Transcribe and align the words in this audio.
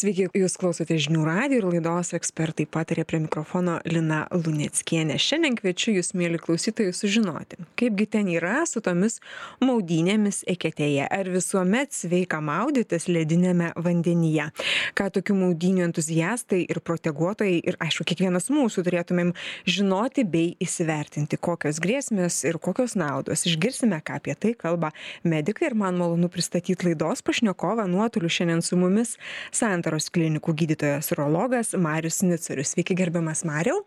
sveiki 0.00 0.28
jūs 0.36 0.56
klausote 0.60 0.96
žinių 1.00 1.24
radijo 1.26 1.60
ir 1.60 1.68
laidos 1.74 2.14
ekspertai 2.16 2.66
pataria 2.70 3.04
prie 3.08 3.20
mikrofono 3.24 3.78
lina 3.88 4.22
luneckienė. 4.32 5.18
Šiandien 5.20 5.58
kviečiu 5.58 5.96
jus 5.98 6.14
mieli 6.16 6.40
klausytojai 6.40 6.94
sužinoti 6.96 7.60
kaipgi 7.80 8.06
ten 8.06 8.28
yra 8.28 8.62
su 8.68 8.82
tomis 8.84 9.18
maudynėmis 9.64 10.42
eketėje. 10.50 11.06
Ar 11.10 11.28
visuomet 11.32 11.94
sveika 11.96 12.40
maudytis 12.44 13.08
lediniame 13.10 13.70
vandenyje? 13.76 14.50
Ką 14.96 15.08
tokių 15.16 15.36
maudynių 15.38 15.86
entuziastai 15.88 16.62
ir 16.68 16.82
proteguotojai 16.84 17.58
ir 17.72 17.78
aišku 17.82 18.06
kiekvienas 18.10 18.50
mūsų 18.52 18.84
turėtumėm 18.86 19.32
žinoti 19.68 20.26
bei 20.28 20.54
įsivertinti 20.62 21.40
kokios 21.40 21.80
grėsmės 21.82 22.42
ir 22.48 22.60
kokios 22.62 22.96
naudos. 23.00 23.46
Išgirsime 23.48 24.00
ką 24.04 24.20
apie 24.20 24.36
tai 24.36 24.54
kalba 24.58 24.92
medikai 25.24 25.70
ir 25.70 25.78
man 25.78 25.98
malonu 26.00 26.30
pristatyt 26.32 26.84
laidos 26.86 27.24
pašnekovą 27.26 27.88
nuotoliu 27.90 28.30
šiandien 28.30 28.64
su 28.64 28.78
mumis 28.80 29.16
santaros 29.56 29.89
klinikų 30.14 30.54
gydytojas 30.62 31.10
urologas 31.16 31.74
marius 31.74 32.22
niuciurius 32.22 32.76
sveiki 32.76 32.94
gerbiamas 33.02 33.42
mariau 33.48 33.82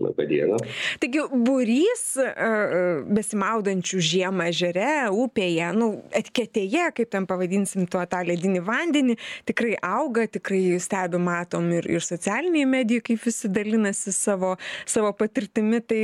Labą 0.00 0.24
dieną. 0.24 0.56
Taigi 1.02 1.20
būrys 1.44 2.02
besimaudančių 3.12 3.98
žiemą 4.08 4.46
ežere, 4.48 4.92
upėje, 5.12 5.66
nu, 5.76 5.88
etiketėje, 6.16 6.86
kaip 6.96 7.10
ten 7.12 7.26
pavadinsim 7.28 7.84
tuo 7.92 8.00
tą 8.08 8.22
ledinį 8.24 8.62
vandenį, 8.64 9.18
tikrai 9.50 9.74
auga, 9.84 10.24
tikrai 10.32 10.78
stebi, 10.80 11.20
matom 11.20 11.68
ir, 11.76 11.88
ir 11.92 12.04
socialiniai 12.04 12.64
medijai, 12.68 13.04
kaip 13.04 13.20
visi 13.26 13.50
dalinasi 13.52 14.14
savo, 14.16 14.54
savo 14.88 15.12
patirtimi. 15.18 15.82
Tai 15.84 16.00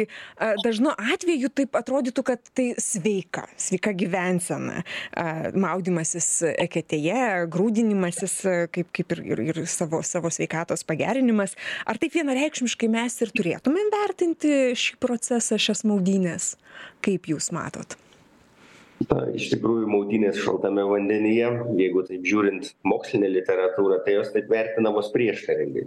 dažnu 0.60 0.92
atveju 0.92 1.48
taip 1.56 1.80
atrodytų, 1.80 2.26
kad 2.28 2.52
tai 2.52 2.68
sveika, 2.82 3.46
sveika 3.56 3.94
gyvensena. 3.96 4.82
Maudimasis 5.56 6.28
eketėje, 6.50 7.48
grūdinimasis, 7.56 8.36
kaip, 8.74 8.92
kaip 8.92 9.16
ir, 9.16 9.24
ir, 9.32 9.44
ir 9.54 9.64
savo, 9.70 10.04
savo 10.04 10.28
sveikatos 10.34 10.84
pagerinimas. 10.84 11.56
Ar 11.88 11.96
taip 11.96 12.20
vienareikšmiškai 12.20 12.92
mes 12.92 13.20
ir 13.24 13.32
turėtume 13.32 13.77
galėtumėm 13.78 13.90
vertinti 13.94 14.74
šį 14.74 14.98
procesą, 14.98 15.58
šias 15.58 15.84
maudynės? 15.84 16.56
Kaip 17.00 17.28
jūs 17.28 17.52
matot? 17.52 17.96
Na, 19.08 19.30
iš 19.30 19.52
tikrųjų, 19.52 19.86
maudynės 19.86 20.40
šaltame 20.42 20.82
vandenyje, 20.82 21.50
jeigu 21.78 22.02
taip 22.02 22.24
žiūrint 22.26 22.74
mokslinę 22.82 23.28
literatūrą, 23.30 24.02
tai 24.04 24.16
jos 24.18 24.32
taip 24.34 24.50
vertinamos 24.50 25.12
prieštaringai. 25.14 25.86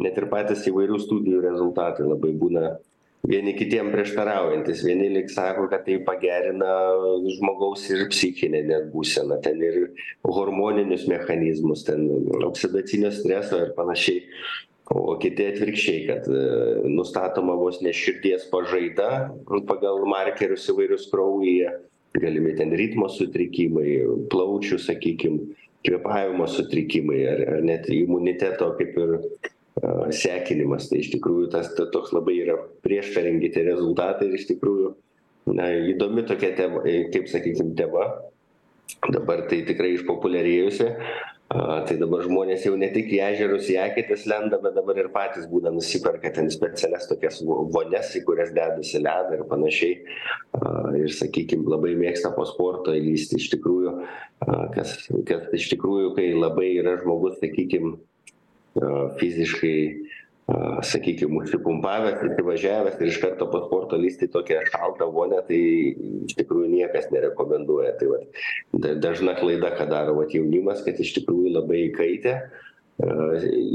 Net 0.00 0.16
ir 0.16 0.28
patys 0.32 0.64
įvairių 0.66 0.98
studijų 0.98 1.42
rezultatai 1.44 2.06
labai 2.08 2.32
būna 2.32 2.78
vieni 3.28 3.52
kitiem 3.58 3.90
prieštaraujantis. 3.92 4.84
Vieni 4.86 5.10
lik 5.12 5.28
sako, 5.28 5.66
kad 5.68 5.84
tai 5.84 5.98
pagerina 6.06 6.72
žmogaus 7.36 7.84
ir 7.90 8.06
psichinę 8.08 8.62
net 8.64 8.88
būseną, 8.94 9.42
ten 9.44 9.60
ir 9.60 9.90
hormoninius 10.24 11.04
mechanizmus, 11.10 11.84
ten 11.84 12.08
oksidacinio 12.46 13.12
streso 13.12 13.60
ir 13.66 13.74
panašiai 13.76 14.24
o 14.94 15.16
kiti 15.22 15.48
atvirkščiai 15.50 16.06
kad 16.06 16.28
e, 16.30 16.42
nustatoma 16.92 17.56
vos 17.58 17.80
ne 17.82 17.92
širdies 17.96 18.46
pažaida 18.52 19.10
pagal 19.68 20.04
markerius 20.06 20.68
įvairius 20.72 21.08
kraujyje 21.12 21.74
galimi 22.16 22.54
ten 22.56 22.72
ritmo 22.76 23.08
sutrikimai 23.12 23.98
plaučių 24.32 24.78
sakykim 24.80 25.40
kvėpavimo 25.86 26.46
sutrikimai 26.50 27.20
ar 27.30 27.42
ar 27.56 27.66
net 27.66 27.90
imuniteto 27.92 28.72
kaip 28.78 28.96
ir 29.02 29.18
sekinimas. 30.16 30.88
Tai 30.88 31.00
iš 31.02 31.10
tikrųjų 31.14 31.50
tas 31.52 31.68
toks 31.76 32.14
labai 32.16 32.38
yra 32.44 32.56
prieštaringi 32.86 33.52
tie 33.52 33.66
rezultatai 33.66 34.30
ir 34.30 34.38
iš 34.38 34.48
tikrųjų 34.52 34.94
na 35.56 35.68
įdomi 35.92 36.24
tokia 36.26 36.54
tema 36.56 36.82
kaip 37.12 37.28
sakykim 37.30 37.74
tema 37.78 38.08
dabar 39.12 39.44
tai 39.50 39.60
tikrai 39.66 39.92
išpopuliarėjusi 39.94 40.88
a 41.46 41.82
tai 41.86 41.94
dabar 42.00 42.24
žmonės 42.26 42.64
jau 42.66 42.72
ne 42.74 42.88
tik 42.90 43.12
į 43.14 43.20
ežerus 43.28 43.68
į 43.70 43.76
eketes 43.78 44.24
lenda 44.26 44.58
bet 44.62 44.74
dabar 44.74 44.98
ir 44.98 45.12
patys 45.14 45.46
būna 45.46 45.70
nusiperka 45.70 46.32
ten 46.34 46.50
specialias 46.50 47.06
tokias 47.06 47.38
vonias 47.46 48.10
į 48.18 48.24
kurias 48.26 48.50
dedasi 48.56 48.98
ledą 49.04 49.38
ir 49.38 49.44
panašiai. 49.46 50.00
A 50.58 50.90
ir 50.98 51.14
sakykim 51.14 51.62
labai 51.70 51.94
mėgsta 52.00 52.32
po 52.34 52.48
sporto 52.50 52.94
įlįsti. 52.98 53.38
Iš 53.38 53.52
tikrųjų 53.54 53.94
a 54.42 54.58
kas 54.74 54.96
kas 55.28 55.46
iš 55.54 55.70
tikrųjų 55.76 56.16
kai 56.18 56.32
labai 56.34 56.72
yra 56.80 56.96
žmogus 57.04 57.38
sakykim 57.38 57.94
a 58.82 58.92
fiziškai 59.22 59.76
a 60.46 60.82
sakykim 60.86 61.34
užsipumpavęs 61.40 62.20
įsivažiavęs 62.28 63.00
ir 63.00 63.08
iš 63.10 63.16
karto 63.22 63.48
po 63.50 63.64
sporto 63.64 63.98
lįsti 63.98 64.28
į 64.28 64.32
tokią 64.36 64.60
šaltą 64.68 65.08
vonią 65.14 65.40
tai 65.48 65.58
iš 66.28 66.36
tikrųjų 66.38 66.70
niekas 66.70 67.08
nerekomenduoja. 67.10 67.96
Tai 67.98 68.12
vat 68.12 68.40
da 68.84 68.94
dažna 69.08 69.34
klaida 69.40 69.72
ką 69.74 69.88
daro 69.90 70.14
vat 70.20 70.36
jaunimas 70.36 70.84
kad 70.86 71.02
iš 71.02 71.16
tikrųjų 71.18 71.56
labai 71.58 71.82
įkaitę 71.88 72.36
a 72.36 73.16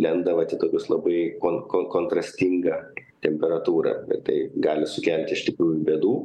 lenda 0.02 0.38
vat 0.40 0.56
į 0.56 0.62
tokius 0.64 0.88
labai 0.90 1.20
kon 1.44 1.66
kon 1.72 1.92
kontrastingą 1.92 2.80
temperatūrą. 3.22 3.98
Ir 4.08 4.24
tai 4.26 4.40
gali 4.64 4.88
sukelti 4.88 5.36
iš 5.36 5.44
tikrųjų 5.52 5.84
bėdų 5.92 6.16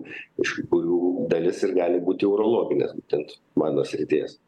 iš 0.46 0.56
kurių 0.70 1.26
dalis 1.32 1.58
ir 1.66 1.74
gali 1.76 1.98
būti 2.06 2.30
urologinės 2.30 2.94
būtent 2.94 3.34
mano 3.58 3.82
srities 3.82 4.38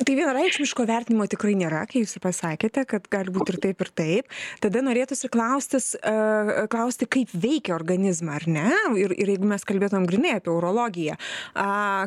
Tai 0.00 0.14
vienareikšmiško 0.16 0.86
vertinimo 0.88 1.26
tikrai 1.28 1.52
nėra, 1.60 1.82
kai 1.88 2.00
jūs 2.00 2.14
ir 2.16 2.22
pasakėte, 2.24 2.86
kad 2.88 3.04
gali 3.12 3.32
būti 3.34 3.52
ir 3.52 3.58
taip, 3.60 3.82
ir 3.84 3.90
taip. 4.00 4.30
Tada 4.64 4.80
norėtųsi 4.84 5.28
klaustis, 5.32 5.90
uh, 5.98 6.64
klausti, 6.72 7.08
kaip 7.10 7.34
veikia 7.36 7.74
organizmą, 7.76 8.38
ar 8.40 8.46
ne? 8.48 8.66
Ir, 9.02 9.12
ir 9.12 9.34
jeigu 9.34 9.50
mes 9.50 9.66
kalbėtumėm 9.68 10.08
grinai 10.08 10.34
apie 10.38 10.52
urologiją, 10.54 11.18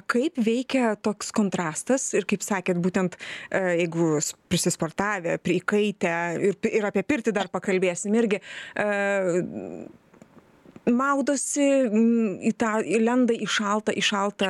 kaip 0.09 0.41
veikia 0.41 0.95
toks 1.05 1.29
kontrastas 1.37 2.09
ir, 2.17 2.25
kaip 2.29 2.45
sakėt, 2.45 2.81
būtent 2.81 3.19
uh, 3.19 3.73
jeigu 3.77 4.17
prisisportavę, 4.49 5.37
prikaitę 5.45 6.15
ir, 6.49 6.57
ir 6.73 6.89
apie 6.89 7.05
pirtį 7.05 7.35
dar 7.37 7.53
pakalbėsim 7.53 8.17
irgi. 8.17 8.41
Maudosi 10.89 11.65
į 12.43 12.51
tą 12.59 12.73
įlenda 12.83 13.35
į 13.35 13.47
šaltą 13.47 13.93
į 13.95 14.03
šaltą 14.03 14.49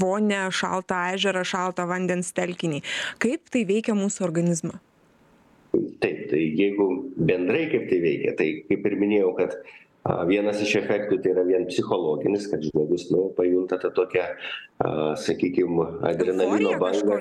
vonią 0.00 0.48
šaltą 0.52 0.98
ežerą 1.16 1.44
šaltą 1.48 1.86
vandens 1.88 2.34
telkinį. 2.36 2.82
Kaip 3.22 3.48
tai 3.52 3.64
veikia 3.68 3.96
mūsų 3.96 4.26
organizmą? 4.28 4.76
Taip 5.72 6.26
tai 6.28 6.42
jeigu 6.58 6.88
bendrai 7.16 7.64
kaip 7.72 7.88
tai 7.88 8.02
veikia 8.04 8.36
tai 8.36 8.50
kaip 8.68 8.90
ir 8.90 8.98
minėjau 9.00 9.32
kad 9.38 9.56
vienas 10.28 10.60
iš 10.62 10.74
efektų 10.82 11.20
tai 11.22 11.32
yra 11.32 11.44
vien 11.46 11.64
psichologinis 11.70 12.48
kad 12.50 12.64
žmogus 12.66 13.06
nu 13.14 13.28
pajunta 13.36 13.78
tą 13.80 13.92
tokią 13.94 14.24
a 14.82 15.14
sakykim 15.16 15.78
adrenalino 16.10 16.74
bangą 16.82 17.20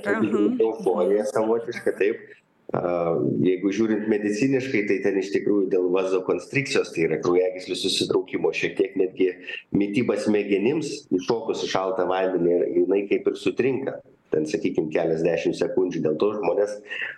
euforiją 0.65 1.27
savotišką 1.29 1.93
taip 1.99 2.23
jeigu 2.71 3.71
žiūrint 3.75 4.07
mediciniškai 4.07 4.85
tai 4.87 4.97
ten 5.03 5.17
iš 5.19 5.33
tikrųjų 5.33 5.67
dėl 5.73 5.89
vazokonstrikcijos 5.91 6.93
tai 6.95 7.03
yra 7.09 7.17
kraujagyslių 7.23 7.75
susitraukimo 7.75 8.53
šiek 8.55 8.77
tiek 8.77 8.95
netgi 8.99 9.27
mityba 9.75 10.15
smegenims 10.21 10.93
įšokus 11.11 11.65
į 11.67 11.71
šaltą 11.73 12.07
vandenį 12.07 12.61
jinai 12.77 13.03
kaip 13.11 13.27
ir 13.27 13.37
sutrinka. 13.39 13.99
Ten 14.31 14.45
sakykim 14.47 14.87
keliasdešim 14.93 15.51
sekundžių. 15.59 16.05
Dėl 16.05 16.15
to 16.15 16.29
žmonės 16.37 16.77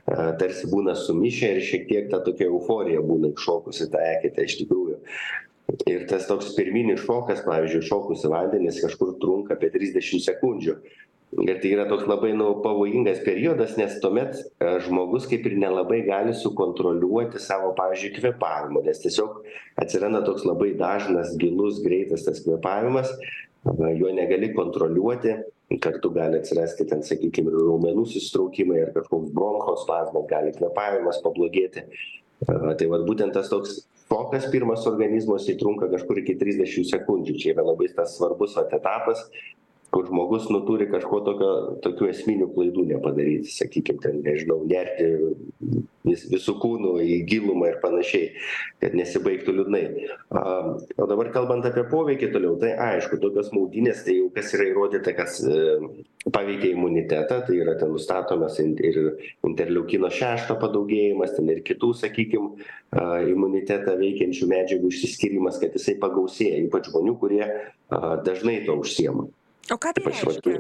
a 0.09 0.31
tarsi 0.41 0.65
būna 0.71 0.95
sumišę 0.97 1.51
ir 1.53 1.61
šiek 1.61 1.85
tiek 1.91 2.09
ta 2.09 2.23
tokia 2.25 2.47
euforija 2.49 3.03
būna 3.05 3.35
įšokus 3.35 3.83
į 3.85 3.89
tą 3.93 4.01
eketę 4.15 4.47
iš 4.49 4.57
tikrųjų. 4.63 4.97
Ir 5.89 6.07
tas 6.09 6.25
toks 6.27 6.49
pirminis 6.57 7.05
šokas 7.05 7.45
pavyzdžiui 7.45 7.85
įšokus 7.85 8.25
į 8.25 8.33
vandenį 8.33 8.73
kažkur 8.81 9.13
trunka 9.21 9.53
apie 9.53 9.69
trisdešim 9.73 10.25
sekundžių 10.25 10.79
ir 11.41 11.59
tai 11.61 11.71
yra 11.73 11.85
toks 11.89 12.05
labai 12.09 12.33
nu 12.38 12.49
pavojingas 12.63 13.23
periodas 13.25 13.77
nes 13.79 13.95
tuomet 14.03 14.38
žmogus 14.85 15.25
kaip 15.29 15.47
ir 15.49 15.55
nelabai 15.61 16.01
gali 16.07 16.35
sukontroliuoti 16.38 17.41
savo 17.41 17.71
pavyzdžiui 17.79 18.13
kvėpavimo 18.17 18.83
nes 18.85 19.01
tiesiog 19.05 19.39
atsiranda 19.83 20.21
toks 20.27 20.45
labai 20.49 20.73
dažnas 20.79 21.33
gilus 21.41 21.81
greitas 21.85 22.27
tas 22.27 22.44
kvėpavimas 22.45 23.13
jo 23.99 24.11
negali 24.13 24.53
kontroliuoti 24.53 25.38
kartu 25.79 26.09
gali 26.09 26.38
atsirasti 26.38 26.85
ten 26.89 27.01
sakykim 27.05 27.47
ir 27.50 27.55
raumenų 27.57 28.03
susitraukimai 28.09 28.81
ar 28.83 28.91
kažkoks 28.97 29.31
bronchospazmas 29.33 30.27
gali 30.29 30.53
kvėpavimas 30.53 31.21
pablogėti. 31.23 31.85
Tai 32.45 32.88
vat 32.91 33.06
būtent 33.07 33.33
tas 33.33 33.50
toks 33.50 33.80
šokas 34.12 34.50
pirmas 34.53 34.85
organizmo 34.89 35.39
jisai 35.39 35.56
trunka 35.57 35.89
kažkur 35.89 36.19
iki 36.21 36.35
trisdešim 36.38 36.85
sekundžių. 36.91 37.38
Čia 37.39 37.53
yra 37.56 37.65
labai 37.71 37.89
svarbus 37.89 38.57
vat 38.59 38.75
etapas 38.75 39.24
kur 39.94 40.07
žmogus 40.10 40.50
nu 40.50 40.63
turi 40.66 40.88
kažko 40.90 41.19
tokio 41.28 41.50
tokių 41.86 42.10
esminių 42.10 42.48
klaidų 42.56 42.86
nepadaryti 42.90 43.51
sakykim 43.54 44.00
ten 44.01 44.22
nežinau 44.25 44.63
nerti 44.66 45.10
vis 46.07 46.24
visu 46.31 46.56
kūnu 46.60 46.95
į 47.04 47.19
gilumą 47.30 47.69
ir 47.69 47.78
panašiai 47.84 48.31
kad 48.81 48.95
nesibaigtų 48.98 49.54
liūdnai. 49.60 49.84
A 50.34 50.42
o 50.98 51.07
dabar 51.10 51.30
kalbant 51.36 51.68
apie 51.69 51.86
poveikį 51.92 52.31
toliau 52.34 52.57
tai 52.62 52.74
aišku 52.88 53.19
tokios 53.22 53.51
maudynės 53.56 54.01
tai 54.07 54.18
jau 54.18 54.31
kas 54.34 54.50
yra 54.57 54.68
įrodyta 54.72 55.13
kas 55.16 55.38
e, 55.45 55.60
paveikia 56.34 56.74
imunitetą 56.74 57.44
tai 57.48 57.60
yra 57.62 57.78
ten 57.80 57.94
nustatomas 57.94 58.57
ir 58.63 59.00
interleukino 59.45 60.10
šešto 60.13 60.57
padaugėjimas 60.63 61.38
ten 61.38 61.54
ir 61.54 61.62
kitų 61.69 61.94
sakykim 62.01 62.50
a 62.98 63.22
imunitetą 63.30 63.95
veikiančių 64.01 64.50
medžiagų 64.50 64.90
išsiskyrimas 64.90 65.62
kad 65.62 65.78
jisai 65.78 66.00
pagausėja 66.01 66.66
ypač 66.66 66.90
žmonių 66.90 67.16
kurie 67.22 67.45
a 67.45 68.18
dažnai 68.25 68.60
tuo 68.66 68.81
užsiema 68.81 69.30
o 69.71 69.77
ką 69.80 69.94
tai 69.95 70.04
reiškia? 70.10 70.57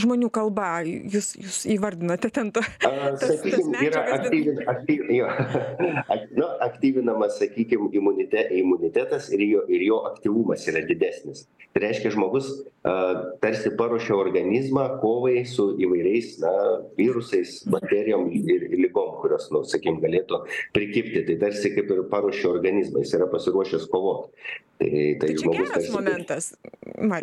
žmonių 0.00 0.30
kalba 0.32 0.68
jūs 0.86 1.34
jūs 1.36 1.58
įvardinote 1.74 2.30
ten 2.32 2.52
to 2.56 2.62
tas 2.80 3.24
sakykim 3.24 3.74
yra 3.84 4.04
aktyvin 4.16 4.62
akty 4.72 4.98
jo. 5.18 5.28
Ak 6.14 6.28
nu 6.36 6.48
aktyvinamas 6.64 7.38
sakykim 7.40 7.90
imunite 7.92 8.46
imunitetas 8.56 9.28
ir 9.34 9.44
jo 9.44 9.64
ir 9.68 9.84
jo 9.88 10.02
aktyvumas 10.08 10.64
yra 10.70 10.84
didesnis. 10.88 11.46
Tai 11.74 11.84
reiškia 11.84 12.14
žmogus 12.14 12.48
a 12.88 12.94
tarsi 13.42 13.74
paruošia 13.76 14.16
organizmą 14.16 14.86
kovai 15.02 15.42
su 15.46 15.74
įvairiais 15.76 16.38
na 16.40 16.52
virusais 16.96 17.58
bakterijom 17.68 18.30
ir 18.32 18.70
ligom 18.72 19.18
kurios 19.20 19.50
nu 19.52 19.64
sakykim 19.68 20.00
galėtų 20.04 20.40
prikibti. 20.76 21.26
Tai 21.28 21.36
tarsi 21.44 21.74
kaip 21.76 21.92
ir 21.92 22.06
paruošia 22.12 22.48
organizmą 22.54 23.04
jis 23.04 23.14
yra 23.18 23.28
pasiruošęs 23.34 23.86
kovot. 23.92 24.32
Tai 24.78 24.88
tai 24.88 25.14
tai 25.18 25.34
žmogus 25.42 25.72
tarsi 25.74 26.56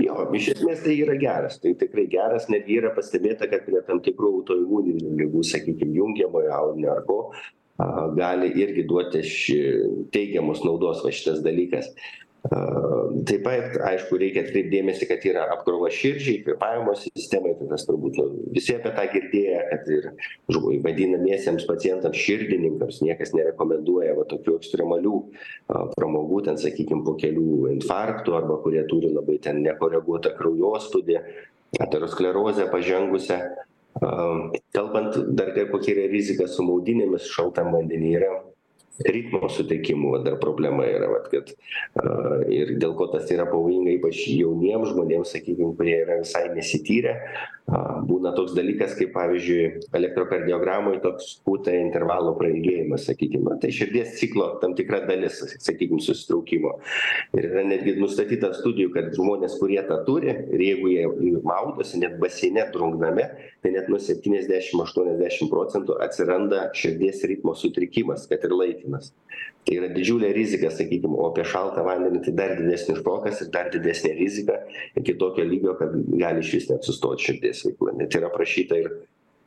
jo 0.04 0.16
iš 0.36 0.50
esmės 0.56 0.75
tai 0.83 0.95
yra 1.04 1.16
geras 1.19 1.60
tai 1.62 1.74
tikrai 1.80 2.06
geras 2.12 2.48
netgi 2.51 2.80
yra 2.81 2.92
pastebėta 2.95 3.48
kad 3.51 3.66
prie 3.68 3.81
tam 3.88 4.01
tikrų 4.06 4.31
autoimuninių 4.39 5.13
ligų 5.22 5.44
sakykim 5.51 5.94
jungiamojo 5.98 6.51
audinio 6.60 6.92
ar 6.95 7.04
ko 7.10 7.19
a 7.83 7.88
gali 8.16 8.51
irgi 8.63 8.86
duoti 8.88 9.22
ši 9.27 9.60
teigiamos 10.16 10.63
naudos 10.68 11.04
va 11.06 11.12
šitas 11.16 11.42
dalykas 11.45 11.92
taip 12.45 13.42
pat 13.45 13.77
aišku 13.89 14.19
reikia 14.21 14.44
atkreipt 14.45 14.69
dėmesį 14.69 15.07
kad 15.09 15.24
yra 15.25 15.45
apkrova 15.56 15.89
širdžiai 15.94 16.44
kvėpavimo 16.44 16.94
sistemai 17.00 17.56
tai 17.57 17.69
tas 17.71 17.86
turbūt 17.88 18.19
nu 18.19 18.25
visi 18.53 18.75
apie 18.75 18.92
tą 18.94 19.06
girdėję 19.13 19.63
kad 19.71 19.89
ir 19.95 20.07
žmo 20.53 20.75
vadinamiesiems 20.86 21.65
pacientams 21.69 22.21
širdininkams 22.21 23.01
niekas 23.06 23.33
nerekomenduoja 23.38 24.13
va 24.19 24.27
tokių 24.30 24.59
ekstremalių 24.59 25.18
pramogų 25.95 26.44
ten 26.50 26.62
sakykim 26.62 27.01
po 27.07 27.15
kelių 27.21 27.71
infarktų 27.75 28.38
arba 28.38 28.59
kurie 28.62 28.86
turi 28.92 29.09
labai 29.13 29.39
ten 29.42 29.63
nekoreguotą 29.65 30.36
kraujospūdį 30.38 31.21
aterosklerozę 31.81 32.69
pažengusią. 32.71 33.39
A 34.03 34.12
kalbant 34.75 35.15
dar 35.38 35.53
kokia 35.71 35.94
yra 35.95 36.09
rizika 36.12 36.50
su 36.51 36.63
maudynėmis 36.68 37.30
šaltam 37.31 37.71
vandeny 37.71 38.12
yra 38.19 38.33
ritmo 39.03 39.50
sutrikimų 39.51 40.13
va 40.15 40.21
dar 40.25 40.38
problema 40.42 40.86
yra 40.88 41.09
vat 41.12 41.27
kad 41.31 41.51
a 42.00 42.39
ir 42.51 42.75
dėl 42.80 42.95
ko 42.95 43.09
tas 43.12 43.27
yra 43.33 43.47
pavojinga 43.50 43.97
ypač 43.97 44.21
jauniem 44.31 44.86
žmonėm 44.88 45.25
sakykim 45.27 45.75
kurie 45.75 45.97
yra 46.06 46.21
visai 46.21 46.47
nesityrę 46.56 47.18
a 47.65 47.81
būna 48.06 48.31
toks 48.38 48.53
dalykas 48.53 48.94
kaip 48.97 49.12
pavyzdžiui 49.15 49.88
elektrokardiogramoj 49.97 51.00
toks 51.01 51.31
kūta 51.47 51.74
intervalo 51.74 52.36
prailgėjimas 52.38 53.07
sakykim 53.09 53.47
na 53.50 53.57
tai 53.62 53.71
širdies 53.74 54.19
ciklo 54.19 54.51
tam 54.62 54.75
tikra 54.77 55.01
dalis 55.09 55.42
sakykim 55.65 56.00
susitraukimo. 56.03 56.75
Ir 57.33 57.50
yra 57.50 57.65
netgi 57.65 57.95
nustatyta 57.97 58.51
studijų 58.56 58.94
kad 58.94 59.09
žmonės 59.18 59.57
kurie 59.57 59.81
tą 59.89 59.97
turi 60.06 60.30
ir 60.30 60.62
jeigu 60.62 60.94
jie 60.94 61.42
maudosi 61.42 62.00
net 62.03 62.19
baseine 62.21 62.68
drungname 62.74 63.27
tai 63.65 63.74
net 63.74 63.89
nuo 63.89 63.97
septyniasdešim 63.97 64.86
aštuoniasdešim 64.86 65.50
procentų 65.50 65.97
atsiranda 66.06 66.68
širdies 66.77 67.24
ritmo 67.25 67.57
sutrikimas 67.57 68.30
kad 68.30 68.45
ir 68.45 68.53
laikinas 68.53 68.85
tai 69.66 69.78
yra 69.80 69.90
didžiulė 69.94 70.30
rizika 70.36 70.70
sakykim 70.74 71.16
o 71.18 71.30
apie 71.30 71.46
šaltą 71.50 71.84
vandenį 71.86 72.22
tai 72.26 72.34
dar 72.38 72.54
didesnis 72.60 73.02
šokas 73.02 73.42
ir 73.44 73.52
dar 73.54 73.72
didesnė 73.74 74.14
rizika 74.20 74.60
iki 75.00 75.18
tokio 75.22 75.46
lygio 75.48 75.76
kad 75.80 75.96
gali 76.22 76.44
išvis 76.46 76.70
net 76.72 76.88
sustot 76.88 77.22
širdies 77.22 77.66
veikla. 77.66 77.96
Net 78.02 78.18
yra 78.18 78.30
aprašyta 78.30 78.78
ir 78.84 78.92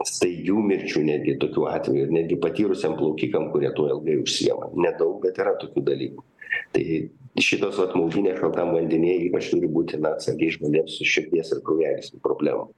staigių 0.06 0.58
mirčių 0.70 1.05
netgi 1.06 1.37
tokių 1.43 1.69
atvejų 1.75 2.06
ir 2.06 2.17
netgi 2.19 2.40
patyrusiem 2.43 2.99
plaukikam 2.99 3.49
kurie 3.55 3.70
tuo 3.76 3.88
ilgai 3.93 4.19
užsiima. 4.23 4.73
Nedaug 4.79 5.23
bet 5.25 5.38
yra 5.43 5.55
tokių 5.62 5.84
dalykų. 5.91 6.26
Tai 6.75 6.84
šitos 7.43 7.79
vat 7.79 7.94
maudynės 7.99 8.38
šaltam 8.43 8.75
vandenyje 8.75 9.29
ypač 9.29 9.50
turi 9.52 9.70
būti 9.70 10.00
na 10.02 10.17
atsargiais 10.17 10.58
žmonėms 10.58 10.99
su 10.99 11.06
širdies 11.06 11.55
ir 11.55 11.62
kraujagyslių 11.67 12.23
problemom 12.25 12.70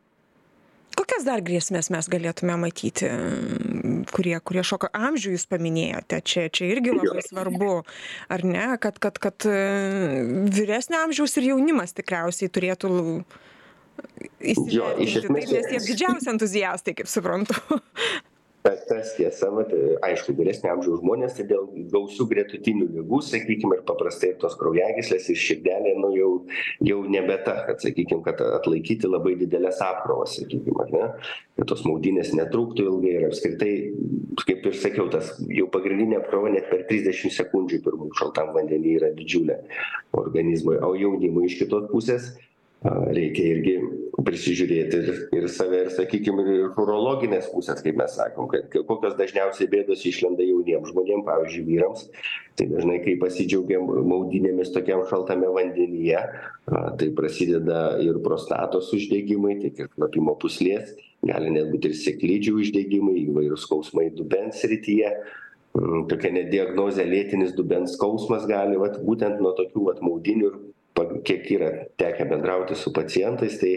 kokias 0.99 1.27
dar 1.27 1.43
grėsmes 1.45 1.91
mes 1.93 2.09
galėtume 2.11 2.57
matyti 2.61 3.11
kurie 4.15 4.37
kurie 4.45 4.65
šoka 4.67 4.91
amžių 4.97 5.35
jūs 5.37 5.47
paminėjote? 5.51 6.23
Čia 6.25 6.49
čia 6.53 6.71
irgi 6.75 6.95
labai 6.97 7.25
svarbu 7.27 7.73
ar 8.33 8.47
ne? 8.47 8.67
Kad 8.83 8.99
kad 9.03 9.21
kad 9.23 9.47
vyresnio 9.47 11.05
amžiaus 11.05 11.37
ir 11.41 11.51
jaunimas 11.53 11.97
tikriausiai 11.97 12.53
turėtų 12.53 12.91
įsivertinti. 14.41 15.47
nes 15.53 15.71
jie 15.75 15.81
didžiausi 15.91 16.31
entuziastai 16.33 16.97
kaip 16.97 17.11
suprantu 17.11 17.59
tas 18.63 18.81
tas 18.89 19.15
tiesa 19.17 19.49
vat 19.55 19.71
aišku 20.05 20.35
vyresnio 20.37 20.73
amžiaus 20.75 21.01
žmonės 21.01 21.37
tai 21.39 21.47
dėl 21.49 21.69
gausių 21.93 22.27
gretutinių 22.33 22.89
ligų 22.97 23.21
sakykim 23.25 23.73
ir 23.77 23.85
paprastai 23.89 24.35
tos 24.43 24.57
kraujagyslės 24.61 25.31
ir 25.33 25.41
širdelė 25.41 25.95
nu 26.03 26.11
jau 26.17 26.31
jau 26.85 26.99
nebe 27.09 27.39
ta 27.47 27.57
kad 27.69 27.81
sakykim 27.85 28.21
kad 28.27 28.43
atlaikyti 28.45 29.09
labai 29.09 29.37
dideles 29.41 29.81
apkrovas 29.85 30.37
sakykim 30.41 30.83
ar 30.85 30.93
ne? 30.93 31.09
Kad 31.57 31.71
tos 31.73 31.87
maudynės 31.89 32.35
netruktų 32.37 32.87
ilgai 32.91 33.15
ir 33.17 33.27
apskritai 33.31 33.73
kaip 34.45 34.69
ir 34.69 34.77
sakiau 34.83 35.09
tas 35.13 35.33
jau 35.49 35.69
pagrindinė 35.73 36.21
apkrova 36.21 36.53
net 36.53 36.69
per 36.73 36.85
trisdešim 36.91 37.33
sekundžių 37.37 37.81
pirmų 37.87 38.13
šaltam 38.21 38.53
vandeny 38.57 38.97
yra 38.99 39.13
didžiulė 39.17 39.63
organizmui 40.21 40.79
o 40.85 40.95
jaunimui 40.99 41.49
iš 41.49 41.61
kitos 41.65 41.89
pusės 41.93 42.33
reikia 42.85 43.55
irgi 43.55 43.75
prisižiūrėti 44.25 45.01
ir 45.01 45.19
ir 45.37 45.47
save 45.53 45.83
ir 45.85 45.91
sakykim 45.93 46.39
ir 46.41 46.49
iš 46.55 46.79
urologinės 46.81 47.51
pusės 47.53 47.83
kaip 47.85 47.99
mes 48.01 48.15
sakom 48.17 48.49
kad 48.49 48.73
kokios 48.73 49.17
dažniausiai 49.19 49.69
bėdos 49.73 50.05
išlenda 50.09 50.45
jauniem 50.45 50.87
žmonėm 50.89 51.25
pavyzdžiui 51.27 51.67
vyrams. 51.69 52.07
Tai 52.57 52.67
dažnai 52.73 52.99
kai 53.05 53.19
pasidžiaugiam 53.21 53.85
maudynėmis 53.85 54.73
tokiam 54.73 55.05
šaltame 55.09 55.49
vandenyje 55.53 56.25
tai 56.71 57.11
prasideda 57.17 58.01
ir 58.05 58.21
prostatos 58.25 58.91
uždegimai 58.97 59.59
tiek 59.61 59.85
ir 59.85 59.93
šlapimo 59.93 60.37
pūslės 60.41 60.97
gali 61.27 61.53
net 61.53 61.69
būt 61.73 61.91
ir 61.91 61.97
sėklidžių 62.01 62.57
uždegimai 62.63 63.19
įvairūs 63.27 63.69
skausmai 63.69 64.09
dubens 64.17 64.63
srityje. 64.65 65.13
Tokia 66.11 66.33
net 66.35 66.49
diagnozė 66.51 67.05
lėtinis 67.07 67.53
dubens 67.55 67.93
skausmas 67.95 68.49
gali 68.49 68.81
vat 68.81 68.97
būtent 69.05 69.39
nuo 69.45 69.53
tokių 69.55 69.85
vat 69.87 70.01
maudynių 70.03 70.49
ir 70.49 70.57
kiek 71.27 71.51
yra 71.57 71.71
tekę 72.01 72.27
bendrauti 72.31 72.77
su 72.79 72.93
pacientais 72.93 73.59
tai 73.61 73.75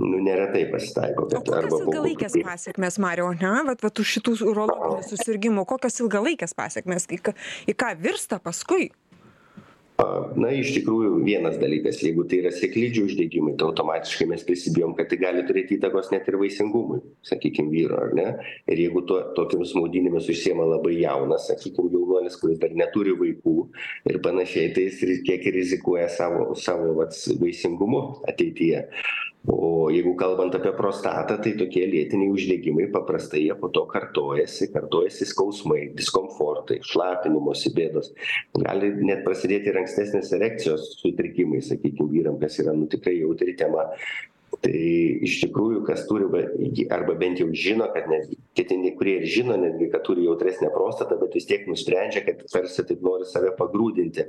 nu 0.00 0.22
neretai 0.24 0.64
pasitaiko 0.72 1.26
o 1.26 1.42
kokios 1.42 1.78
ilgalaikės 1.82 2.38
pasekmės 2.46 2.98
mariau 3.02 3.30
ane 3.34 3.66
vat 3.68 3.84
vat 3.84 4.02
už 4.04 4.16
šitų 4.16 4.38
urologinių 4.48 5.04
susirgimų 5.10 5.66
kokios 5.68 6.00
ilgalaikės 6.04 6.56
pasekmės 6.56 7.08
į 7.12 7.20
ką 7.28 7.36
į 7.68 7.76
ką 7.84 7.94
virsta 8.00 8.40
paskui? 8.42 8.90
Na 10.40 10.48
iš 10.56 10.72
tikrųjų 10.74 11.20
vienas 11.22 11.58
dalykas 11.60 12.00
jeigu 12.02 12.24
tai 12.26 12.40
yra 12.40 12.50
sėklidžių 12.54 13.04
uždegimai 13.06 13.52
tai 13.60 13.68
automatiškai 13.68 14.26
mes 14.30 14.42
prisibijom 14.46 14.96
kad 14.98 15.10
tai 15.10 15.18
gali 15.20 15.44
turėti 15.46 15.76
įtakos 15.76 16.10
net 16.14 16.26
ir 16.30 16.38
vaisingumui 16.40 17.02
sakykim 17.28 17.68
vyro 17.70 18.00
ar 18.06 18.14
ne? 18.16 18.26
Ir 18.72 18.80
jeigu 18.86 19.04
tuo 19.06 19.20
tokiomis 19.36 19.74
maudynėmis 19.76 20.30
užsiima 20.32 20.66
labai 20.72 20.96
jaunas 21.02 21.46
sakykim 21.50 21.92
jaunuolis 22.22 22.38
kuris 22.40 22.60
dar 22.60 22.72
neturi 22.74 23.14
vaikų 23.18 23.56
ir 24.10 24.20
panašiai 24.22 24.72
tai 24.74 24.88
jis 24.88 25.22
kiek 25.26 25.44
ir 25.46 25.54
rizikuoja 25.54 26.08
savo 26.08 26.54
savo 26.54 26.94
vat 26.94 27.14
vaisingumu 27.40 28.22
ateityje. 28.28 28.88
O 29.50 29.90
jeigu 29.90 30.14
kalbant 30.14 30.54
apie 30.54 30.70
prostatą 30.70 31.34
tai 31.42 31.56
tokie 31.58 31.82
lėtiniai 31.82 32.30
uždegimai 32.30 32.86
paprastai 32.94 33.42
jie 33.42 33.54
po 33.58 33.72
to 33.74 33.82
kartojasi 33.90 34.70
kartojasi 34.70 35.26
skausmai 35.26 35.88
diskomfortai 35.96 36.78
šlapinimosi 36.86 37.72
bėdos. 37.74 38.12
Gali 38.54 38.92
net 39.02 39.24
prasidėti 39.26 39.72
ir 39.72 39.80
ankstesnės 39.82 40.30
erekcijos 40.38 40.92
sutrikimai 41.00 41.58
sakykim 41.60 42.12
vyram 42.12 42.38
kas 42.38 42.60
yra 42.62 42.76
nu 42.76 42.86
tikrai 42.86 43.18
jautri 43.18 43.56
tema. 43.58 43.90
Tai 44.62 44.78
iš 45.26 45.40
tikrųjų 45.42 45.82
kas 45.88 46.06
turi 46.06 46.28
arba 46.92 47.18
bent 47.18 47.40
jau 47.42 47.48
žino 47.50 47.88
kad 47.90 48.06
netgi 48.06 48.38
kiti 48.56 48.94
kurie 48.98 49.14
ir 49.20 49.26
žino 49.28 49.56
netgi 49.56 49.88
kad 49.92 50.02
turi 50.04 50.26
jautresnę 50.26 50.68
prostatą 50.74 51.16
bet 51.20 51.36
vis 51.38 51.46
tiek 51.48 51.64
nusprendžia 51.68 52.24
kad 52.26 52.42
tarsi 52.52 52.84
taip 52.88 53.00
nori 53.04 53.24
save 53.28 53.54
pagrūdinti. 53.56 54.26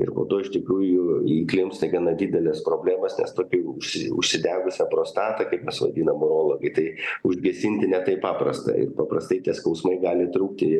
Ir 0.00 0.12
po 0.16 0.24
to 0.28 0.40
iš 0.44 0.50
tikrųjų 0.54 1.22
įklimpsta 1.42 1.88
į 1.88 1.92
gana 1.92 2.14
dideles 2.16 2.62
problemas 2.64 3.16
nes 3.20 3.34
tokią 3.36 3.62
užsi 3.76 4.06
užsidegusią 4.16 4.88
prostatą 4.92 5.48
kaip 5.50 5.66
mes 5.68 5.80
vadinam 5.84 6.24
urologai 6.24 6.72
tai 6.76 6.86
užgesinti 7.28 7.88
ne 7.92 8.00
taip 8.06 8.22
paprasta. 8.24 8.76
Ir 8.76 8.94
paprastai 8.96 9.42
tie 9.44 9.56
skausmai 9.56 9.98
gali 10.00 10.30
trukti 10.32 10.70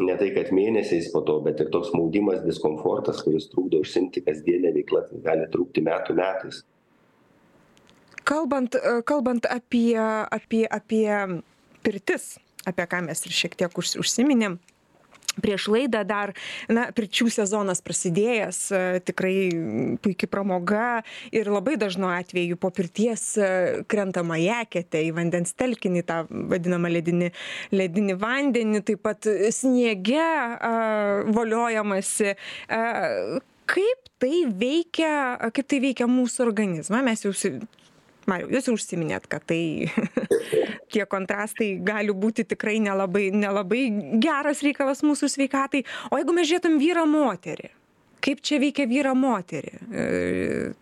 ne 0.00 0.18
tai 0.18 0.32
kad 0.34 0.50
mėnesiais 0.54 1.10
po 1.12 1.22
to 1.26 1.38
bet 1.44 1.60
ir 1.60 1.70
toks 1.70 1.92
maudimas 1.94 2.42
diskomfortas 2.42 3.22
kuris 3.22 3.50
trukdo 3.52 3.82
užsiimti 3.84 4.24
kasdiene 4.26 4.74
veikla 4.74 5.06
gali 5.24 5.46
trukti 5.52 5.84
metų 5.84 6.18
metais. 6.18 6.62
Kalbant 8.26 8.78
kalbant 9.06 9.46
apie 9.50 9.94
apie 9.98 10.66
apie 10.66 11.06
pirtis 11.84 12.36
apie 12.68 12.86
ką 12.86 13.06
mes 13.08 13.26
ir 13.26 13.34
šiek 13.34 13.58
tiek 13.58 13.78
už 13.78 13.96
užsiminėm. 14.02 14.60
Prieš 15.40 15.70
laidą 15.72 16.02
dar 16.04 16.34
na 16.68 16.90
pirčių 16.92 17.30
sezonas 17.32 17.80
prasidėjęs 17.80 18.58
tikrai 19.08 19.48
puiki 20.04 20.28
pramoga 20.28 21.00
ir 21.32 21.48
labai 21.48 21.78
dažnu 21.80 22.10
atveju 22.12 22.58
po 22.60 22.68
pirties 22.74 23.24
krentama 23.88 24.36
į 24.42 24.50
eketę 24.58 25.00
į 25.06 25.14
vandens 25.16 25.56
telkinį 25.56 26.02
tą 26.10 26.18
vadinamą 26.28 26.92
ledinį 26.92 27.30
ledinį 27.72 28.18
vandenį 28.20 28.82
taip 28.90 29.00
pat 29.08 29.30
sniege 29.56 30.20
a 30.20 30.74
voliojamasi. 31.32 32.34
A 32.68 32.82
kaip 33.72 34.12
tai 34.20 34.44
veikia 34.52 35.14
kaip 35.48 35.64
tai 35.64 35.80
veikia 35.80 36.10
mūsų 36.12 36.44
organizmą? 36.50 37.00
Mes 37.08 37.24
jau 37.24 37.32
mariau 38.28 38.52
jūs 38.52 38.68
užsiminėt 38.74 39.26
kad 39.32 39.48
tai 39.48 39.88
tie 40.92 41.06
kontrastai 41.08 41.74
gali 41.84 42.14
būti 42.14 42.46
tikrai 42.54 42.78
nelabai 42.84 43.30
nelabai 43.34 43.84
geras 44.22 44.62
reikalas 44.64 45.04
mūsų 45.06 45.30
sveikatai. 45.32 45.84
O 46.10 46.20
jeigu 46.20 46.36
mes 46.36 46.50
žiūrėtum 46.50 46.80
vyrą 46.82 47.06
moterį 47.08 47.72
kaip 48.22 48.42
čia 48.44 48.60
veikia 48.62 48.86
vyrą 48.86 49.16
moterį? 49.18 49.72
E, 49.90 50.04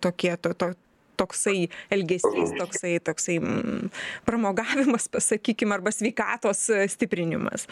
tokie 0.04 0.34
to, 0.44 0.52
to, 0.60 0.72
toksai 1.20 1.68
elgesys, 1.92 2.54
toksai, 2.58 2.96
toksai 3.04 3.38
mm, 3.40 3.88
pramogavimas, 4.28 5.08
pasakykim, 5.14 5.72
arba 5.76 5.92
sveikatos 5.94 6.66
e, 6.72 6.84
stiprinimas 6.92 7.66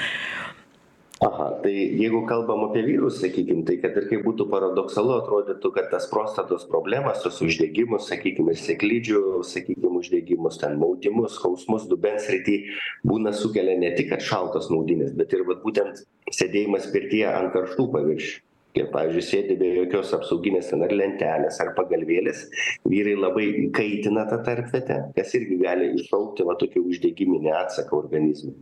aha 1.20 1.46
tai 1.62 1.72
jeigu 1.98 2.20
kalbam 2.30 2.60
apie 2.68 2.82
vyrus 2.86 3.16
sakykim 3.20 3.64
tai 3.66 3.74
kad 3.82 3.96
ir 3.98 4.04
kaip 4.10 4.22
būtų 4.26 4.44
paradoksalu 4.52 5.16
atrodytų 5.16 5.72
kad 5.74 5.88
tas 5.94 6.06
prostatos 6.12 6.66
problemas 6.70 7.24
tuos 7.24 7.40
uždegimus 7.46 8.06
sakykim 8.12 8.52
ir 8.52 8.60
sėklidžių 8.62 9.22
sakykim 9.52 9.98
uždegimus 9.98 10.60
ten 10.62 10.78
maudimus 10.78 11.34
skausmus 11.40 11.88
dubens 11.90 12.28
srity 12.28 12.58
būna 13.02 13.34
sukelia 13.34 13.74
ne 13.82 13.90
tik 13.98 14.12
kad 14.14 14.22
šaltos 14.30 14.70
maudynės 14.70 15.16
bet 15.18 15.34
ir 15.34 15.42
vat 15.50 15.64
būtent 15.66 16.04
sėdėjimas 16.38 16.86
pirtyje 16.94 17.26
ant 17.34 17.50
karštų 17.56 17.88
paviršių 17.96 18.47
ir 18.76 18.90
pavyzdžiui 18.92 19.24
sėdi 19.24 19.56
be 19.60 19.70
jokios 19.72 20.12
apsauginės 20.16 20.68
ten 20.70 20.84
ar 20.84 20.92
lentelės 20.94 21.60
ar 21.64 21.72
pagalvėlės 21.78 22.44
vyrai 22.88 23.16
labai 23.18 23.46
įkaitina 23.64 24.26
tą 24.30 24.42
tarpvietę 24.46 25.00
kas 25.16 25.34
irgi 25.38 25.58
gali 25.62 25.92
iššaukti 25.96 26.46
va 26.48 26.56
tokį 26.60 26.84
uždegiminį 26.92 27.54
atsaką 27.62 27.96
organizme 27.98 28.54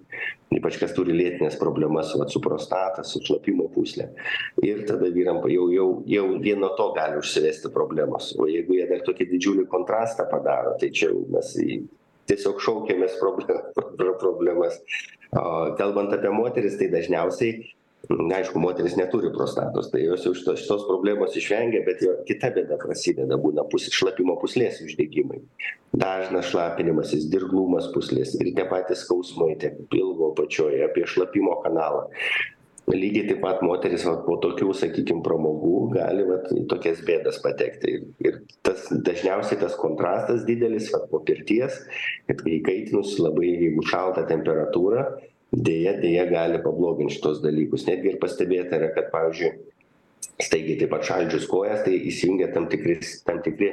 ypač 0.54 0.78
kas 0.80 0.94
turi 0.96 1.16
lėtines 1.16 1.58
problemas 1.60 2.14
vat 2.18 2.32
su 2.32 2.40
prostata 2.44 3.04
su 3.04 3.20
šlapimo 3.26 3.66
pūsle 3.75 4.08
ir 4.64 4.84
tada 4.88 5.10
vyram 5.12 5.42
jau 5.50 5.68
jau 5.75 5.88
jau 6.06 6.26
vien 6.42 6.60
nuo 6.62 6.72
to 6.78 6.88
gali 6.96 7.20
užsivesti 7.20 7.72
problemos. 7.75 8.32
O 8.38 8.48
jeigu 8.50 8.78
jie 8.78 8.88
dar 8.90 9.04
tokį 9.06 9.28
didžiulį 9.32 9.66
kontrastą 9.72 10.26
padaro 10.30 10.76
tai 10.80 10.90
čia 10.94 11.10
jau 11.10 11.25
mes 11.32 11.52
į 11.62 11.80
tiesiog 12.30 12.62
šaukiamės 12.62 13.18
problem 13.20 13.62
problemas. 14.22 14.78
O 15.36 15.75
kalbant 15.78 16.14
apie 16.14 16.30
moteris 16.32 16.78
tai 16.80 16.90
dažniausiai 16.92 17.72
aišku 18.08 18.60
moterys 18.62 18.96
neturi 18.96 19.32
prostatos 19.34 19.90
tai 19.90 20.04
jos 20.04 20.24
jau 20.26 20.34
šitos 20.36 20.60
šitos 20.62 20.84
problemos 20.86 21.36
išvengia 21.36 21.82
bet 21.86 22.02
jo 22.04 22.14
kita 22.28 22.52
bėda 22.54 22.78
prasideda 22.82 23.38
būna 23.40 23.66
pus 23.70 23.88
šlapimo 23.90 24.36
pūslės 24.42 24.82
uždegimai. 24.84 25.40
Dažnas 25.96 26.50
šlapinimasis 26.52 27.26
dirglumas 27.32 27.88
pūslės 27.94 28.36
ir 28.40 28.52
tie 28.54 28.66
patys 28.70 29.02
skausmai 29.06 29.56
tiek 29.62 29.78
pilvo 29.90 30.32
apačioj 30.32 30.84
apie 30.86 31.06
šlapimo 31.08 31.58
kanalą. 31.64 32.06
Lygiai 32.86 33.26
taip 33.26 33.40
pat 33.42 33.62
moterys 33.66 34.04
vat 34.06 34.20
po 34.28 34.36
tokių 34.38 34.70
sakykim 34.78 35.24
pramogų 35.26 35.88
gali 35.96 36.22
vat 36.28 36.46
į 36.54 36.68
tokias 36.70 37.00
bėdas 37.08 37.40
patekti. 37.42 37.96
Ir 37.96 38.28
ir 38.28 38.36
tas 38.62 38.86
dažniausiai 38.92 39.58
tas 39.58 39.74
kontrastas 39.80 40.44
didelis 40.46 40.92
vat 40.94 41.08
po 41.10 41.18
pirties 41.26 41.80
kad 42.28 42.44
įkaitinus 42.46 43.16
labai 43.18 43.48
jeigu 43.56 43.82
šalta 43.90 44.22
temperatūra 44.30 45.08
deja 45.52 45.94
deja 46.00 46.26
gali 46.30 46.60
pablogint 46.62 47.12
šituos 47.14 47.40
dalykus. 47.44 47.86
Netgi 47.88 48.14
ir 48.14 48.20
pastebėta 48.22 48.80
yra 48.80 48.92
kad 48.96 49.10
pavyzdžiui 49.12 49.52
staigiai 50.42 50.80
taip 50.80 50.96
atšaldžius 50.96 51.46
kojas 51.48 51.84
tai 51.86 51.96
įsijungia 52.10 52.50
tam 52.54 52.68
tikri 52.72 52.98
tam 53.28 53.40
tikri 53.44 53.70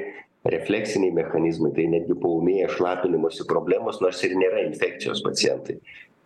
refleksiniai 0.53 1.15
mechanizmai 1.15 1.71
tai 1.75 1.87
netgi 1.91 2.15
paūmėja 2.19 2.69
šlapinimosi 2.75 3.47
problemos 3.49 4.01
nors 4.03 4.19
ir 4.27 4.35
nėra 4.39 4.65
infekcijos 4.67 5.23
pacientai. 5.25 5.79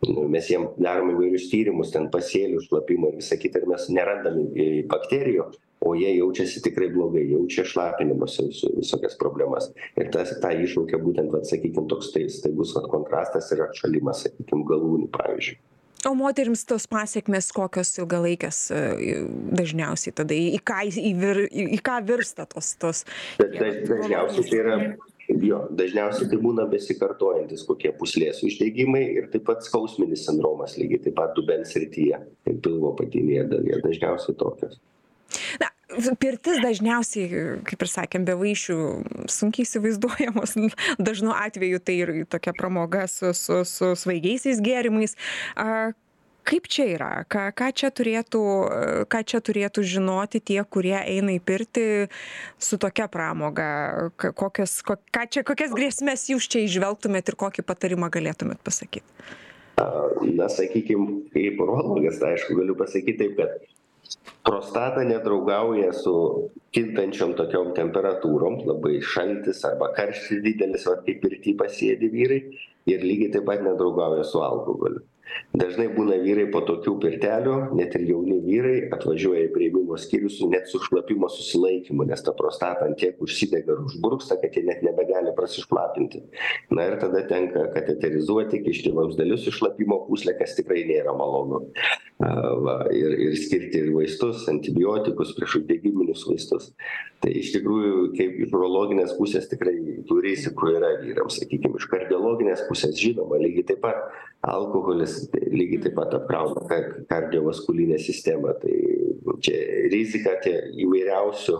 Nu 0.05 0.27
mes 0.29 0.49
jiem 0.49 0.67
darom 0.77 1.13
įvairius 1.15 1.47
tyrimus 1.49 1.93
ten 1.93 2.09
pasėlių 2.13 2.61
šlapimo 2.67 3.09
ir 3.11 3.21
visa 3.21 3.37
kita 3.39 3.61
ir 3.61 3.69
mes 3.69 3.87
nerandam 3.93 4.43
bakterijų 4.91 5.47
o 5.79 5.93
jie 5.95 6.17
jaučiasi 6.17 6.61
tikrai 6.65 6.89
blogai 6.93 7.23
jaučia 7.31 7.65
šlapinimosi 7.65 8.47
viso 8.49 8.71
visokias 8.77 9.17
problemas. 9.19 9.69
Ir 9.99 10.11
tas 10.13 10.33
tą 10.41 10.51
iššaukia 10.63 10.99
būtent 11.01 11.33
vat 11.33 11.49
sakykim 11.49 11.87
toks 11.91 12.11
tai 12.15 12.27
staigus 12.33 12.75
vat 12.77 12.89
kontrastas 12.91 13.51
ir 13.53 13.65
atšalimas 13.67 14.25
sakykim 14.25 14.65
galūnių 14.67 15.11
pavyzdžiui. 15.13 15.59
O 16.05 16.13
moterims 16.15 16.61
tos 16.69 16.85
pasekmės 16.87 17.49
kokios 17.55 17.89
ilgalaikės 17.97 18.59
e, 18.71 18.81
dažniausiai 19.57 20.13
tada 20.15 20.35
į 20.37 20.59
ką 20.61 20.83
į 20.93 21.13
vir 21.17 21.39
į 21.49 21.79
ką 21.83 21.97
virsta 22.05 22.45
tos 22.49 22.75
tos 22.79 23.01
dažniausiai 23.41 24.45
tai 24.45 24.59
yra 24.61 24.75
jo 25.41 25.63
dažniausiai 25.79 26.29
tai 26.31 26.39
būna 26.43 26.67
besikartojantys 26.71 27.65
kokie 27.67 27.91
pūslės 27.97 28.43
uždegimai 28.45 29.03
ir 29.17 29.31
taip 29.33 29.47
pat 29.49 29.65
skausminis 29.65 30.27
sindromas 30.29 30.77
lygiai 30.79 31.01
taip 31.07 31.17
pat 31.17 31.33
dubens 31.35 31.73
srityje 31.73 32.21
ir 32.21 32.61
pilvo 32.61 32.93
apatinėje 32.93 33.49
dalyje 33.55 33.81
dažniausiai 33.89 34.37
tokios 34.37 34.77
pirtis 36.19 36.59
dažniausiai 36.63 37.61
kaip 37.67 37.85
ir 37.85 37.91
sakėm 37.91 38.25
be 38.27 38.35
vaišių 38.39 38.79
sunkiai 39.31 39.67
įsivaizduojamos. 39.67 40.57
Dažnu 41.09 41.35
atveju 41.35 41.79
tai 41.79 42.01
ir 42.03 42.11
tokia 42.29 42.55
pramoga 42.57 43.07
su 43.11 43.33
su 43.33 43.63
su 43.65 43.93
svaigiaisiais 43.95 44.61
gėrimais. 44.63 45.15
A 45.55 45.93
kaip 46.47 46.67
čia 46.71 46.89
yra? 46.95 47.11
Ką 47.31 47.49
ką 47.55 47.71
čia 47.75 47.91
turėtų 47.91 48.43
ką 49.11 49.23
čia 49.23 49.41
turėtų 49.43 49.83
žinoti 49.95 50.43
tie 50.43 50.59
kurie 50.63 50.97
eina 50.99 51.35
į 51.35 51.41
pirtį 51.43 51.87
su 52.59 52.79
tokia 52.79 53.07
pramoga? 53.11 53.69
Kokias 54.17 54.79
ko 54.83 54.99
ką 55.11 55.27
čia 55.31 55.43
kokias 55.47 55.75
grėsmes 55.75 56.29
jūs 56.31 56.47
čia 56.51 56.63
įžvelgtumėt 56.67 57.31
ir 57.31 57.39
kokį 57.39 57.67
patarimą 57.67 58.11
galėtumėt 58.11 58.63
pasakyt 58.63 59.03
na 60.37 60.47
sakykim 60.49 61.29
kaip 61.33 61.59
urologas 61.61 62.17
tai 62.19 62.33
aišku 62.35 62.55
galiu 62.57 62.75
pasakyt 62.77 63.19
taip 63.21 63.35
kad 63.37 63.67
prostata 64.47 65.03
nedraugauja 65.03 65.91
su 65.93 66.13
kintančiom 66.75 67.35
tokiom 67.39 67.73
temperatūrom 67.77 68.61
labai 68.69 69.01
šaltis 69.13 69.63
arba 69.67 69.91
karštis 69.97 70.41
didelis 70.45 70.87
vat 70.89 71.03
kaip 71.07 71.21
pirty 71.25 71.55
pasėdi 71.59 72.11
vyrai 72.15 72.41
ir 72.93 73.05
lygiai 73.09 73.35
taip 73.35 73.47
pat 73.51 73.63
nedraugauja 73.67 74.25
su 74.31 74.43
alkoholiu. 74.43 75.03
Dažnai 75.57 75.87
būna 75.95 76.17
vyrai 76.21 76.45
po 76.51 76.61
tokių 76.67 76.93
pirtelių 77.03 77.55
net 77.77 77.95
ir 77.97 78.05
jauni 78.09 78.37
vyrai 78.45 78.75
atvažiuoja 78.95 79.47
į 79.47 79.51
priėmimo 79.55 79.97
skyrius 79.99 80.37
su 80.39 80.49
net 80.51 80.69
su 80.71 80.79
šlapimo 80.83 81.29
susilaikymu 81.31 82.07
nes 82.07 82.23
ta 82.23 82.33
prostata 82.37 82.87
ant 82.87 82.99
tiek 83.01 83.19
užsidega 83.23 83.75
ir 83.75 83.83
užburksta 83.87 84.37
kad 84.41 84.55
jie 84.55 84.63
net 84.67 84.83
nebegali 84.85 85.33
prasišlapinti. 85.37 86.23
Na 86.75 86.87
ir 86.89 86.97
tada 87.01 87.23
tenka 87.29 87.67
kateterizuoti 87.75 88.61
kišti 88.65 88.93
vamzdelius 88.95 89.47
į 89.49 89.55
šlapimo 89.59 89.99
pūslę 90.07 90.37
kas 90.39 90.55
tikrai 90.59 90.85
nėra 90.89 91.15
malonu. 91.17 91.65
A 92.23 92.33
va 92.65 92.77
ir 92.95 93.17
ir 93.27 93.35
skirti 93.39 93.83
ir 93.83 93.91
vaistus 93.93 94.36
antibiotikus 94.51 95.33
priešuždegiminius 95.37 96.23
vaistus. 96.29 96.69
Tai 97.23 97.31
iš 97.33 97.51
tikrųjų 97.55 98.11
kaip 98.17 98.37
iš 98.45 98.53
urologinės 98.53 99.15
pusės 99.17 99.49
tikrai 99.51 99.75
tų 100.07 100.19
rizikų 100.25 100.71
yra 100.75 100.93
vyrams 101.01 101.39
sakykim 101.41 101.77
iš 101.79 101.87
kardiologinės 101.91 102.65
pusės 102.69 102.97
žinoma 103.01 103.39
lygiai 103.41 103.65
taip 103.71 103.81
pat 103.85 104.11
alkoholis 104.45 105.19
lygiai 105.33 105.81
taip 105.87 105.97
pat 105.97 106.13
apkrauna 106.19 106.67
ka 106.69 106.81
kardiovaskulinę 107.09 107.99
sistemą. 108.01 108.55
Tai 108.61 108.75
čia 109.43 109.57
rizika 109.91 110.37
tie 110.43 110.55
įvairiausių 110.85 111.59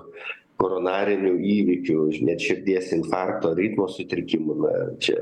koronarinių 0.62 1.36
įvykių 1.58 2.00
net 2.26 2.42
širdies 2.42 2.94
infarkto 2.98 3.54
ritmo 3.58 3.86
sutrikimų 3.92 4.56
na 4.64 4.74
čia 5.04 5.20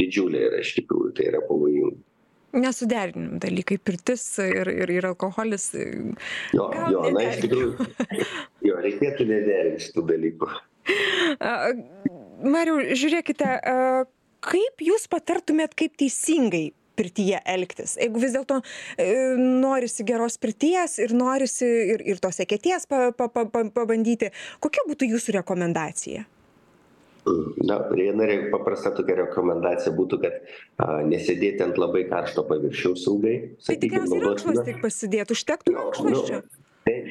didžiulė 0.00 0.46
yra 0.48 0.62
iš 0.62 0.76
tikrųjų 0.78 1.12
tai 1.18 1.28
yra 1.32 1.42
pavojinga 1.48 2.00
nesuderinami 2.52 3.40
dalykai. 3.42 3.78
Pirtis 3.82 4.24
ir 4.44 4.70
ir 4.72 4.92
ir 4.92 5.08
alkoholis 5.12 5.70
jo 6.56 6.68
jo 6.92 7.06
na 7.14 7.24
iš 7.30 7.40
tikrųjų 7.44 7.86
jo 8.68 8.82
reikėtų 8.86 9.28
nederint 9.30 9.82
šitų 9.86 10.06
dalykų. 10.12 10.50
Mariau 12.42 12.82
žiūrėkite 12.98 13.48
kaip 14.42 14.84
jūs 14.84 15.08
patartumėt 15.10 15.76
kaip 15.78 15.96
teisingai 16.00 16.70
pirtyje 16.98 17.38
elgtis? 17.48 17.96
Jeigu 17.96 18.20
vis 18.20 18.34
dėlto 18.34 18.58
e, 19.00 19.06
norisi 19.38 20.04
geros 20.08 20.36
pirties 20.42 20.98
ir 21.00 21.14
norisi 21.16 21.68
ir 21.94 22.04
ir 22.04 22.20
tos 22.22 22.42
eketės 22.44 22.88
pa 22.90 23.10
pa 23.16 23.30
pa 23.32 23.46
pabandyti 23.48 24.32
kokia 24.60 24.84
būtų 24.90 25.14
jūsų 25.14 25.38
rekomendacija 25.40 26.26
na 27.62 27.78
viena 27.92 28.26
paprasta 28.50 28.90
tokia 28.96 29.20
rekomendacija 29.22 29.92
būtų 29.94 30.18
kad 30.24 30.40
a 30.82 31.02
nesėdėti 31.06 31.62
ant 31.66 31.78
labai 31.78 32.02
karšto 32.10 32.44
paviršiaus 32.48 33.06
ilgai 33.12 33.36
tai 33.66 33.78
tikriausiai 33.84 34.24
rankšluostį 34.26 34.76
pasidėt. 34.82 35.36
Užtektų 35.36 35.76
rankšluosčio? 35.78 36.42
bent 36.42 36.61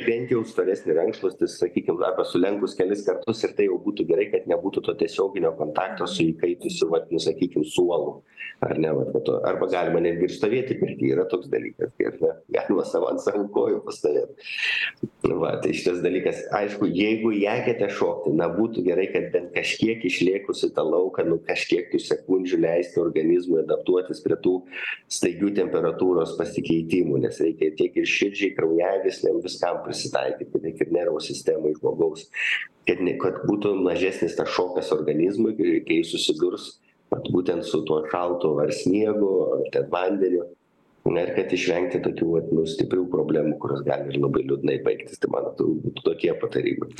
bent 0.05 0.31
jau 0.33 0.41
storesnį 0.47 0.95
rankšluostį 0.97 1.47
sakykim 1.53 2.01
arba 2.03 2.25
sulenkus 2.27 2.73
kelis 2.75 3.05
kartus 3.07 3.43
ir 3.45 3.53
tai 3.55 3.67
jau 3.69 3.77
būtų 3.85 4.05
gerai 4.09 4.27
kad 4.33 4.49
nebūtų 4.51 4.83
to 4.87 4.95
tiesioginio 4.99 5.53
kontakto 5.59 6.07
su 6.09 6.25
įkaitusiu 6.27 6.89
vat 6.91 7.07
nu 7.13 7.21
sakykim 7.23 7.63
suolu 7.63 8.19
ar 8.61 8.77
ne 8.77 8.91
vat 8.97 9.13
po 9.13 9.21
to. 9.25 9.37
Arba 9.47 9.69
galima 9.71 10.01
netgi 10.03 10.27
ir 10.27 10.33
stovėti 10.35 10.77
pirty 10.81 11.13
yra 11.15 11.23
toks 11.31 11.47
dalykas 11.53 11.93
kai 11.95 12.09
ar 12.09 12.17
ne 12.23 12.33
galima 12.57 12.85
savo 12.89 13.07
ant 13.13 13.23
savų 13.23 13.45
kojų 13.55 13.79
pastovėt. 13.85 14.49
Va 15.41 15.53
tai 15.63 15.71
šitas 15.77 16.01
dalykas 16.03 16.43
aišku 16.59 16.89
jeigu 16.91 17.31
į 17.37 17.45
eketę 17.53 17.87
šokti 17.95 18.35
na 18.35 18.49
būtų 18.51 18.83
gerai 18.89 19.07
kad 19.13 19.29
bent 19.35 19.53
kažkiek 19.55 20.03
išlėkus 20.11 20.65
į 20.67 20.71
tą 20.75 20.85
lauką 20.89 21.25
nu 21.29 21.39
kažkiek 21.47 21.87
tų 21.93 22.01
sekundžių 22.09 22.61
leisti 22.65 22.99
organizmui 23.01 23.61
adaptuotis 23.63 24.19
prie 24.25 24.37
tų 24.43 24.57
staigių 25.11 25.53
temperatūros 25.61 26.35
pasikeitimų 26.41 27.23
nes 27.23 27.39
reikia 27.41 27.71
tiek 27.79 27.95
ir 28.03 28.09
širdžiai 28.09 28.53
kraujagyslėm 28.57 29.39
vis 29.45 29.61
viskam 29.61 29.83
prisitaikyti 29.91 30.61
tiek 30.65 30.85
ir 30.85 30.93
nervų 30.97 31.21
sistemai 31.27 31.75
žmogaus 31.77 32.27
kad 32.89 33.03
ne 33.05 33.17
kad 33.21 33.43
būtų 33.47 33.75
mažesnis 33.85 34.37
tas 34.39 34.49
šokas 34.55 34.91
organizmui 34.95 35.53
kai 35.59 35.99
jis 36.01 36.15
susidurs 36.15 36.71
vat 37.11 37.27
būtent 37.35 37.67
su 37.67 37.83
tuo 37.87 38.01
šaltu 38.11 38.55
ar 38.63 38.71
sniegu 38.75 39.31
ar 39.57 39.67
ten 39.75 39.89
vandeniu 39.93 40.47
na 41.09 41.23
ir 41.25 41.31
kad 41.35 41.53
išvengti 41.53 42.01
tokių 42.05 42.27
vat 42.35 42.49
nu 42.53 42.63
stiprių 42.69 43.05
problemų 43.11 43.55
kurios 43.61 43.81
gali 43.85 44.11
ir 44.11 44.19
labai 44.21 44.43
liūdnai 44.45 44.77
baigtis 44.85 45.21
tai 45.21 45.31
mano 45.33 45.53
būtų 45.57 46.03
tokie 46.05 46.31
patarimai. 46.41 46.91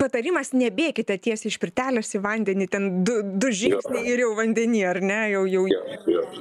Patarimas 0.00 0.52
nebėkite 0.56 1.16
tiesiai 1.28 1.52
iš 1.52 1.58
pirtelės 1.62 2.10
į 2.18 2.22
vandenį 2.24 2.68
ten 2.72 2.90
du 3.06 3.20
du 3.22 3.52
žingsniai 3.54 4.04
ir 4.10 4.24
jau 4.24 4.32
vandeny 4.38 4.84
ar 4.90 5.00
ne? 5.04 5.20
Jau 5.34 5.44
jau 5.46 5.64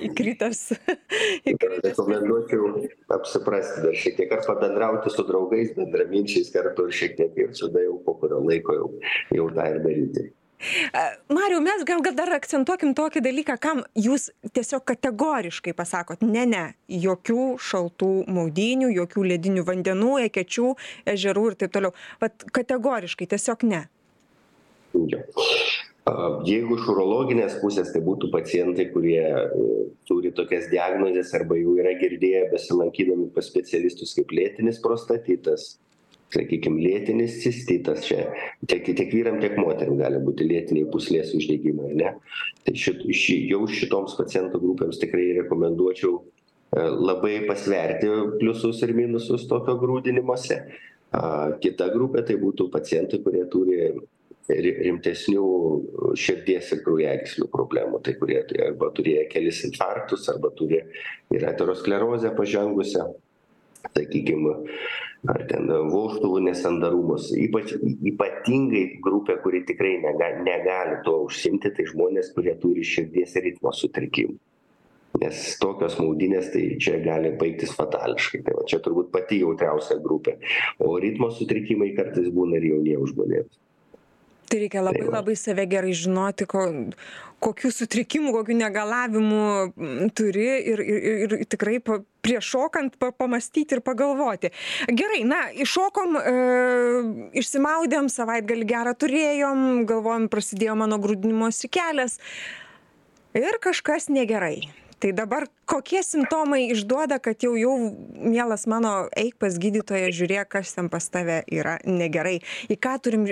įkritęs 0.10 0.66
įkritęs. 1.54 1.86
Rekomenduočiau 1.86 2.86
apsiprasti 3.14 3.88
dar 3.88 3.98
šiek 4.04 4.20
tiek 4.20 4.38
ar 4.38 4.46
pabendrauti 4.48 5.14
su 5.14 5.26
draugais 5.28 5.76
bendraminčiais 5.78 6.54
kartu 6.56 6.90
ir 6.90 7.02
šiek 7.02 7.20
tiek 7.20 7.44
ir 7.46 7.54
tada 7.58 7.86
jau 7.86 8.00
po 8.06 8.18
kurio 8.22 8.42
laiko 8.44 8.80
jau 8.80 8.88
jau 9.38 9.52
tą 9.54 9.70
ir 9.76 9.84
daryti 9.86 10.32
mariau 11.34 11.62
mes 11.64 11.86
gal 11.88 12.04
dar 12.16 12.34
akcentuokim 12.38 12.94
tokį 12.98 13.24
dalyką 13.26 13.58
kam 13.62 13.84
jūs 13.96 14.30
tiesiog 14.56 14.86
kategoriškai 14.92 15.74
pasakot 15.78 16.24
ne 16.26 16.46
ne 16.50 16.64
jokių 16.88 17.48
šaltų 17.60 18.12
maudynių 18.28 18.92
jokių 18.94 19.26
ledinių 19.34 19.66
vandenų 19.68 20.14
ekečių 20.28 20.74
ežerų 21.16 21.48
ir 21.52 21.58
taip 21.64 21.74
toliau. 21.76 21.94
Vat 22.22 22.46
kategoriškai 22.56 23.30
tiesiog 23.34 23.66
ne. 23.70 23.86
Jo. 24.94 25.24
Jeigu 26.44 26.76
iš 26.76 26.88
urologinės 26.92 27.54
pusės 27.62 27.94
tai 27.94 28.02
būtų 28.04 28.28
pacientai, 28.34 28.90
kurie 28.92 29.22
e, 29.24 29.68
turi 30.10 30.34
tokias 30.36 30.66
diagnozes 30.68 31.32
arba 31.38 31.56
jau 31.56 31.78
yra 31.80 31.94
girdėję 31.96 32.50
besilankydami 32.52 33.30
pas 33.32 33.48
specialistus 33.48 34.12
kaip 34.18 34.34
lėtinis 34.36 34.82
prostatitas, 34.84 35.78
sakykim 36.34 36.78
lėtinis 36.82 37.40
cistitas 37.44 38.06
čia. 38.08 38.28
Tiek 38.68 38.86
tiek 38.90 39.10
vyram 39.14 39.40
tiek 39.44 39.58
moterim 39.62 39.98
gali 40.00 40.22
būti 40.24 40.48
lėtiniai 40.50 40.90
pūslės 40.94 41.34
uždegimai 41.38 41.94
ane 41.94 42.16
tai 42.64 42.76
šit 42.80 43.04
ši 43.08 43.40
jau 43.52 43.66
šitoms 43.70 44.18
pacientų 44.20 44.62
grupėms 44.64 45.02
tikrai 45.02 45.30
rekomenduočiau 45.42 46.18
e, 46.20 46.24
labai 46.82 47.36
pasverti 47.48 48.10
pliusus 48.40 48.82
ir 48.86 48.96
minusus 48.98 49.48
tokio 49.50 49.78
grūdinimosi 49.82 50.60
a 51.14 51.54
kita 51.62 51.92
grupė 51.94 52.24
tai 52.26 52.40
būtų 52.42 52.70
pacientai 52.74 53.22
kurie 53.22 53.44
turi 53.52 53.92
ri 54.50 54.72
rimtesnių 54.84 55.44
širdies 56.20 56.72
ir 56.76 56.82
kraujagyslių 56.84 57.48
problemų. 57.54 58.02
Tai 58.04 58.16
kurie 58.20 58.42
tai 58.50 58.66
arba 58.68 58.90
turėję 58.96 59.28
kelis 59.32 59.62
infarktus 59.68 60.28
arba 60.34 60.52
turi 60.58 60.82
ir 61.34 61.46
aterosklerozę 61.48 62.34
pažengusią 62.36 63.08
sakykim 63.92 64.48
ar 65.34 65.44
ten 65.50 65.68
vožtuvų 65.92 66.42
nesandarumus 66.48 67.30
ypač 67.40 67.76
ypatingai 67.80 68.86
grupė 69.04 69.38
kuri 69.44 69.64
tikrai 69.68 69.98
nega 70.04 70.34
negali 70.44 71.00
tuo 71.06 71.24
užsiimti 71.28 71.72
tai 71.76 71.88
žmonės 71.92 72.34
kurie 72.36 72.56
turi 72.60 72.84
širdies 72.88 73.36
ritmo 73.46 73.72
sutrikimų. 73.76 74.40
Nes 75.22 75.42
tokios 75.62 76.00
maudynės 76.02 76.48
tai 76.54 76.64
čia 76.82 76.98
gali 77.04 77.36
baigtis 77.38 77.76
fatališkai. 77.78 78.42
Tai 78.48 78.56
va 78.58 78.64
čia 78.70 78.80
turbūt 78.82 79.12
pati 79.14 79.44
jautriausia 79.44 80.00
grupė. 80.02 80.40
O 80.82 80.96
ritmo 80.98 81.30
sutrikimai 81.30 81.92
kartais 81.94 82.32
būna 82.34 82.58
ir 82.58 82.72
jauniem 82.72 83.06
žmonėms. 83.12 83.60
Tai 84.50 84.60
reikia 84.62 84.82
labai 84.86 85.06
labai 85.06 85.36
save 85.38 85.68
gerai 85.70 85.94
žinoti 85.98 86.48
ko 86.50 86.66
kokių 87.44 87.70
sutrikimų 87.74 88.34
kokių 88.36 88.58
negalavimų 88.58 89.46
turi 90.18 90.50
ir 90.74 90.82
ir 90.82 91.08
ir 91.28 91.38
tikrai 91.50 91.80
pa 91.84 92.02
prieš 92.24 92.54
šokant 92.56 92.96
pa 93.00 93.12
pamąstyti 93.12 93.78
ir 93.78 93.82
pagalvoti. 93.86 94.54
Gerai 94.88 95.24
na 95.28 95.42
įšokom 95.66 96.16
e, 96.20 96.36
išsimaudėm 97.44 98.08
savaitgalį 98.12 98.70
gerą 98.70 98.94
turėjom 98.96 99.84
galvojom 99.90 100.30
prasidėjo 100.32 100.78
mano 100.80 101.00
grūdinimosi 101.04 101.72
kelias 101.74 102.20
ir 103.36 103.60
kažkas 103.64 104.10
negerai. 104.14 104.72
Tai 105.04 105.10
dabar 105.12 105.50
kokie 105.68 106.00
simptomai 106.00 106.70
išduoda 106.72 107.18
kad 107.20 107.44
jau 107.44 107.58
jau 107.60 107.74
mielas 108.16 108.64
mano 108.72 109.10
eik 109.20 109.36
pas 109.36 109.58
gydytoją 109.60 110.14
žiūrėk 110.16 110.54
kas 110.56 110.72
ten 110.78 110.88
pas 110.94 111.10
tave 111.12 111.42
yra 111.52 111.76
negerai. 111.84 112.38
Į 112.72 112.80
ką 112.80 112.94
turim 113.04 113.28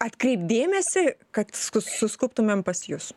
atkreipt 0.00 0.48
dėmesį 0.48 1.04
kad 1.36 1.52
suskubtumėm 1.52 2.64
pas 2.64 2.80
jus 2.88 3.12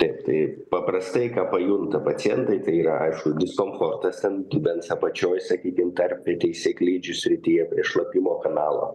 taip 0.00 0.24
tai 0.26 0.38
paprastai 0.70 1.28
ką 1.34 1.46
pajunta 1.52 2.00
pacientai 2.02 2.58
tai 2.64 2.74
yra 2.82 2.96
aišku 3.06 3.34
diskomfortas 3.38 4.22
ten 4.24 4.42
dubens 4.50 4.90
apačioj 4.90 5.38
sakykim 5.48 5.92
tarpvietėj 5.98 6.54
sėklidžių 6.62 7.14
srityje 7.20 7.68
prie 7.70 7.86
šlapimo 7.86 8.40
kanalo. 8.42 8.92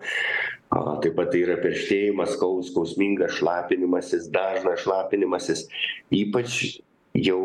A 0.75 0.99
taip 1.03 1.15
pat 1.17 1.31
tai 1.33 1.45
yra 1.45 1.55
perštėjimas 1.63 2.35
skau 2.35 2.59
skausmingas 2.65 3.39
šlapinimasis 3.39 4.27
dažnas 4.33 4.83
šlapinimasis. 4.83 5.65
Ypač 6.13 6.59
jau 7.17 7.39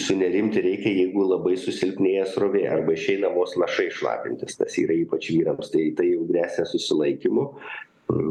sunerimti 0.00 0.62
reikia 0.64 0.94
jeigu 1.02 1.26
labai 1.28 1.56
susilpnėja 1.60 2.24
srovė 2.30 2.64
arba 2.72 2.94
išeina 2.96 3.28
vos 3.34 3.56
lašai 3.58 3.90
šlapintis. 3.98 4.56
Tas 4.56 4.78
yra 4.80 4.96
ypač 4.96 5.32
vyrams 5.34 5.74
tai 5.74 5.90
tai 5.98 6.12
jau 6.14 6.24
gresia 6.30 6.64
susilaikymu 6.68 7.50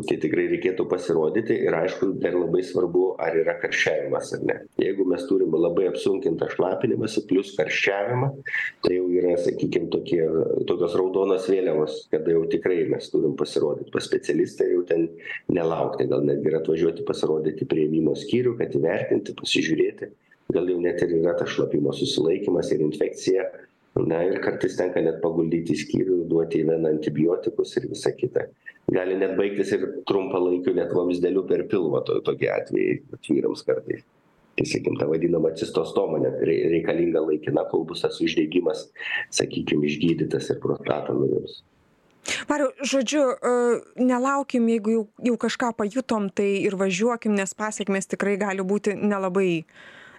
tai 0.08 0.18
tikrai 0.22 0.46
reikėtų 0.52 0.86
pasirodyti 0.89 1.56
ir 1.65 1.76
aišku 1.76 2.12
dar 2.22 2.36
labai 2.38 2.62
svarbu 2.65 3.04
ar 3.22 3.38
yra 3.39 3.56
karščiavimas 3.62 4.34
ar 4.38 4.46
ne. 4.50 4.56
Jeigu 4.82 5.06
mes 5.10 5.26
turim 5.30 5.56
labai 5.56 5.88
apsunkintą 5.89 6.50
šlapinimąsi 6.54 7.26
plius 7.30 7.54
karščiavimą 7.58 8.32
tai 8.86 8.98
jau 8.98 9.08
yra 9.20 9.36
sakykim 9.42 9.89
tokie 9.94 10.22
tokios 10.70 10.98
raudonos 11.00 11.48
vėliavos 11.52 12.02
kada 12.13 12.36
jau 12.36 12.46
tikrai 12.52 12.82
mes 12.92 13.10
turim 13.13 13.36
pasirodyt 13.39 13.92
pas 13.94 14.08
specialistą 14.10 14.68
jau 14.74 14.84
ten 14.89 15.08
nelaukti 15.52 16.10
gal 16.12 16.26
netgi 16.28 16.52
ir 16.52 16.60
atvažiuoti 16.62 17.08
pasirodyti 17.08 17.65
į 17.65 17.72
priėmimo 17.74 18.15
skyrių 18.20 18.58
kad 18.60 18.76
įvertinti 18.80 19.38
pasižiūrėti. 19.39 20.13
Gal 20.50 20.65
jau 20.65 20.80
net 20.82 21.02
ir 21.06 21.12
yra 21.20 21.36
tas 21.38 21.52
šlapimo 21.54 21.94
susilaikymas 21.94 22.72
ir 22.74 22.82
infekcija 22.82 23.44
na 23.95 24.21
ir 24.28 24.39
kartais 24.43 24.78
tenka 24.78 25.02
net 25.02 25.19
paguldyti 25.23 25.75
į 25.75 25.82
skyrių 25.84 26.17
duoti 26.30 26.62
į 26.62 26.69
veną 26.69 26.93
antibiotikus 26.95 27.75
ir 27.80 27.89
visa 27.91 28.13
kita. 28.15 28.47
Gali 28.89 29.17
net 29.21 29.36
baigtis 29.38 29.73
ir 29.75 29.86
trumpalaikiu 30.10 30.73
net 30.78 30.93
vamzdeliu 30.95 31.45
per 31.49 31.65
pilvą 31.69 32.04
to 32.06 32.19
tokie 32.25 32.49
atvejai 32.54 32.99
vyrams 33.30 33.65
kartais. 33.65 34.06
Tai 34.58 34.65
sakykim 34.67 34.97
ta 34.99 35.08
vadinama 35.08 35.54
cistostoma 35.56 36.19
net 36.19 36.41
rei 36.43 36.63
reikalinga 36.73 37.21
laikina 37.23 37.63
kol 37.71 37.86
bus 37.88 38.02
tas 38.04 38.17
uždegimas 38.19 38.88
sakykim 39.32 39.86
išgydytas 39.88 40.49
ir 40.52 40.60
prostata 40.63 41.15
nuirs 41.15 41.62
mariau 42.49 42.69
žodžiu 42.84 43.23
e, 43.32 43.54
nelaukim 44.04 44.67
jeigu 44.69 44.91
jau 44.91 45.06
jau 45.30 45.38
kažką 45.45 45.71
pajutom 45.78 46.30
tai 46.30 46.49
ir 46.65 46.75
važiuokim 46.80 47.36
nes 47.38 47.56
pasekmės 47.56 48.10
tikrai 48.12 48.36
gali 48.41 48.65
būti 48.73 48.95
nelabai 48.99 49.63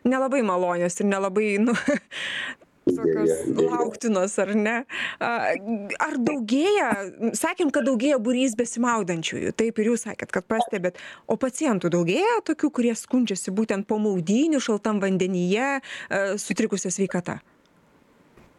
nelabai 0.05 0.43
malonios 0.47 1.01
ir 1.01 1.11
nelabai 1.11 1.51
nu 1.61 1.77
tokios 2.97 3.45
lauktinos 3.59 4.37
ar 4.43 4.55
ne? 4.57 4.77
Ar 5.21 6.19
daugėja 6.19 6.91
sakėm 7.39 7.73
kad 7.75 7.87
daugėja 7.89 8.21
būrys 8.23 8.57
besimaudančiųjų. 8.59 9.55
Taip 9.59 9.79
ir 9.81 9.93
jūs 9.93 10.07
sakėt 10.09 10.35
kad 10.35 10.49
pastebit 10.51 11.01
o 11.27 11.39
pacientų 11.41 11.93
daugėja 11.93 12.41
tokių 12.49 12.73
kurie 12.81 12.97
skundžiasi 12.99 13.55
būtent 13.55 13.89
po 13.91 14.01
maudynių 14.03 14.61
šaltam 14.63 15.03
vandenyje 15.03 15.79
sutrikusia 16.41 16.93
sveikata? 16.95 17.41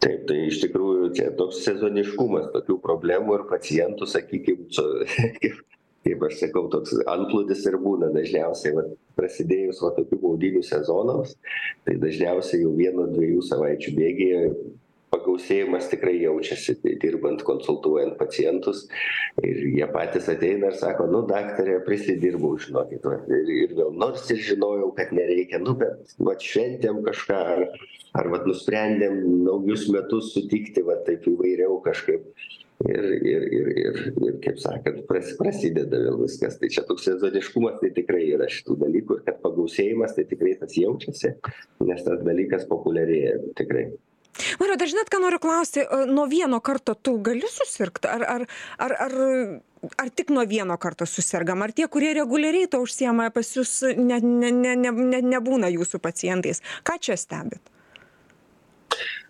Taip 0.02 0.24
tai 0.26 0.38
iš 0.48 0.58
tikrųjų 0.64 1.12
čia 1.14 1.28
toks 1.38 1.60
sezoniškumas 1.62 2.48
tokių 2.54 2.80
problemų 2.82 3.36
ir 3.38 3.44
pacientų 3.50 4.08
sakykim 4.10 4.64
su 4.74 4.86
kaip 6.06 6.22
aš 6.28 6.38
sakau 6.42 6.66
toks 6.72 6.94
antplūdis 7.10 7.64
ir 7.70 7.78
būna 7.82 8.10
dažniausiai 8.14 8.76
vat 8.78 8.92
prasidėjus 9.18 9.82
va 9.84 9.92
tokių 9.98 10.20
maudynių 10.22 10.62
sezonams 10.66 11.36
tai 11.86 11.98
dažniausiai 12.02 12.64
jau 12.64 12.72
vieno 12.78 13.08
dviejų 13.12 13.44
savaičių 13.48 13.96
bėgyje 13.98 14.40
pagausėjimas 15.12 15.90
tikrai 15.92 16.14
jaučiasi 16.22 16.78
tai 16.82 16.94
dirbant 17.02 17.42
konsultuojant 17.44 18.16
pacientus 18.20 18.86
ir 19.44 19.60
jie 19.76 19.88
patys 19.92 20.30
ateina 20.32 20.70
ir 20.72 20.78
sako 20.80 21.08
nu 21.12 21.22
daktare 21.28 21.78
prisidirbau 21.86 22.54
žinokit 22.64 23.04
vat 23.10 23.28
ir 23.28 23.52
ir 23.58 23.74
vėl 23.76 23.92
nors 24.04 24.24
ir 24.32 24.40
žinojau 24.48 24.90
kad 24.96 25.12
nereikia 25.16 25.60
nu 25.62 25.76
bet 25.82 26.16
vat 26.30 26.44
šventėm 26.48 27.02
kažką 27.08 27.42
ar 27.56 27.66
ar 28.20 28.32
vat 28.32 28.48
nusprendėm 28.48 29.20
naujus 29.44 29.86
metus 29.92 30.32
sutikti 30.34 30.84
va 30.88 30.98
taip 31.06 31.28
įvairiau 31.28 31.78
kažkaip 31.84 32.26
ir 32.88 33.04
ir 33.32 33.42
ir 33.58 33.68
ir 33.84 33.98
ir 34.26 34.38
kaip 34.44 34.60
sakant 34.62 35.02
pras 35.08 35.32
prasideda 35.38 36.00
vėl 36.04 36.20
viskas. 36.22 36.58
Tai 36.60 36.70
čia 36.72 36.84
toks 36.88 37.08
sezoniškumas 37.08 37.80
tai 37.82 37.92
tikrai 37.96 38.24
yra 38.36 38.48
šitų 38.50 38.78
dalykų. 38.84 39.18
Ir 39.18 39.26
kad 39.28 39.42
pagausėjimas 39.44 40.16
tai 40.16 40.26
tikrai 40.30 40.54
tas 40.60 40.76
jaučiasi 40.78 41.34
nes 41.86 42.06
tas 42.06 42.24
dalykas 42.24 42.66
populiarėja 42.70 43.38
tikrai. 43.58 43.90
Mariau 44.60 44.78
dar 44.80 44.88
žinot 44.88 45.10
ką 45.12 45.20
noriu 45.20 45.40
klausti 45.42 45.84
nuo 46.08 46.24
vieno 46.30 46.60
karto 46.64 46.94
tu 46.94 47.18
gali 47.24 47.48
susirgt? 47.52 48.08
Ar 48.08 48.24
ar 48.24 48.46
ar 48.78 48.96
ar 49.06 49.14
ar 49.98 50.10
tik 50.14 50.32
nuo 50.32 50.46
vieno 50.48 50.78
karto 50.80 51.06
susergam 51.06 51.62
ar 51.62 51.74
tie 51.76 51.88
kurie 51.88 52.14
reguliariai 52.16 52.70
tuo 52.70 52.80
užsiema 52.86 53.28
pas 53.34 53.52
jus 53.56 53.82
ne 53.98 54.20
ne 54.22 54.50
ne 54.50 54.74
ne 54.76 54.92
ne 55.12 55.22
nebūna 55.34 55.68
jūsų 55.74 56.00
pacientais? 56.00 56.62
Ką 56.82 56.96
čia 57.00 57.18
stebit 57.20 57.60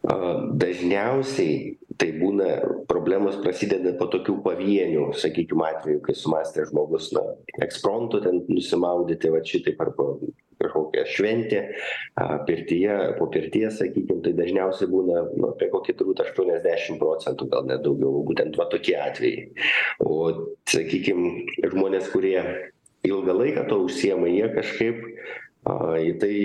dažniausiai 0.02 1.76
tai 2.00 2.08
būna 2.18 2.48
problemos 2.90 3.36
prasideda 3.42 3.92
po 3.98 4.08
tokių 4.10 4.40
pavienių 4.42 5.12
sakykim 5.14 5.62
atvejų 5.62 6.00
kai 6.02 6.14
sumąstė 6.18 6.64
žmogus 6.70 7.12
na 7.14 7.22
ekspromtu 7.62 8.22
ten 8.24 8.40
nusimaudyti 8.48 9.30
vat 9.30 9.46
šitaip 9.46 9.82
arba 9.84 10.16
kažkokia 10.62 11.04
šventė 11.10 11.60
a 12.18 12.40
pirtyje 12.46 12.96
po 13.18 13.28
pirties 13.30 13.78
sakykim 13.78 14.22
tai 14.24 14.34
dažniausiai 14.38 14.90
būna 14.90 15.22
nu 15.36 15.52
apie 15.52 15.70
kokį 15.72 15.96
turbūt 15.98 16.24
aštuoniasdešim 16.26 16.98
procentų 17.02 17.48
gal 17.52 17.66
net 17.70 17.84
daugiau 17.86 18.24
būtent 18.26 18.58
va 18.58 18.68
tokie 18.72 18.96
atvejai. 18.98 19.48
O 20.02 20.50
sakykim 20.70 21.46
žmonės 21.62 22.10
kurie 22.14 22.38
ilgą 23.06 23.38
laiką 23.38 23.66
tuo 23.70 23.84
užsiema 23.86 24.30
jie 24.30 24.50
kažkaip 24.54 25.02
a 25.62 25.94
į 26.02 26.14
tai 26.18 26.36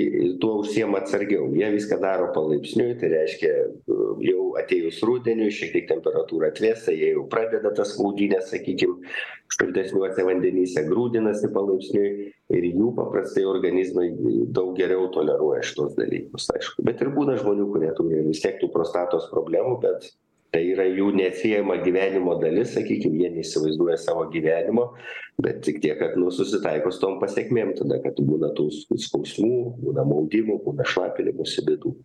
tuo 0.42 0.60
užsiema 0.62 1.00
atsargiau. 1.02 1.48
Jie 1.58 1.72
viską 1.74 1.98
daro 2.02 2.28
palaipsniui 2.36 2.98
tai 3.02 3.10
reiškia 3.16 3.54
jau 4.28 4.44
atėjus 4.62 5.00
rudeniui 5.10 5.50
šiek 5.54 5.74
tiek 5.74 5.88
temperatūra 5.90 6.52
atvėsta 6.52 6.94
jie 6.94 7.16
jau 7.16 7.24
pradeda 7.32 7.72
tas 7.78 7.96
maudynes 7.98 8.52
sakykim 8.54 9.00
šaltesniuose 9.56 10.26
vandenyse 10.28 10.86
grūdinasi 10.86 11.50
palaipsniui 11.56 12.12
ir 12.60 12.70
jų 12.70 12.92
paprastai 13.00 13.48
organizmai 13.50 14.12
daug 14.54 14.78
geriau 14.78 15.10
toleruoja 15.16 15.66
šituos 15.66 15.98
dalykus 15.98 16.52
aišku. 16.54 16.86
Bet 16.86 17.02
ir 17.02 17.10
būna 17.18 17.40
žmonių 17.42 17.72
kurie 17.74 17.90
turi 17.98 18.22
vis 18.30 18.44
tiek 18.46 18.62
tų 18.62 18.70
prostatos 18.76 19.32
problemų 19.34 19.80
bet 19.82 20.12
tai 20.54 20.64
yra 20.72 20.86
jų 20.88 21.10
neatsiejama 21.18 21.76
gyvenimo 21.84 22.38
dalis 22.42 22.72
sakykim 22.78 23.16
jie 23.20 23.30
neįsivaizduoja 23.36 23.98
savo 24.00 24.26
gyvenimo 24.32 24.86
bet 25.44 25.60
tik 25.68 25.82
tiek 25.84 26.00
kad 26.00 26.16
nu 26.20 26.32
susitaiko 26.34 26.92
su 26.94 27.02
tom 27.04 27.18
pasekmėm 27.22 27.74
tada 27.78 28.00
kad 28.06 28.20
būna 28.30 28.54
tų 28.58 28.70
skausmų 29.08 29.52
būna 29.84 30.06
maudimų 30.08 30.60
būna 30.68 30.88
šlapinimosi 30.94 31.66
bėdų 31.68 31.96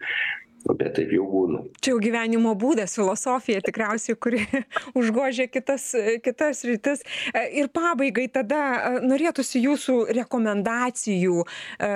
bet 0.70 0.96
taip 0.98 1.12
jau 1.14 1.26
būna. 1.28 1.64
Čia 1.82 1.94
jau 1.94 2.00
gyvenimo 2.02 2.54
būdas 2.58 2.96
filosofija 2.98 3.62
tikriausiai 3.64 4.16
kuri 4.16 4.42
užgožia 4.98 5.48
kitas 5.50 5.90
kitas 6.24 6.62
sritis 6.62 7.02
e, 7.34 7.42
ir 7.60 7.68
pabaigai 7.72 8.28
tada 8.32 8.60
e, 8.74 8.92
norėtųsi 9.06 9.62
jūsų 9.62 9.96
rekomendacijų 10.18 11.42
e, 11.42 11.90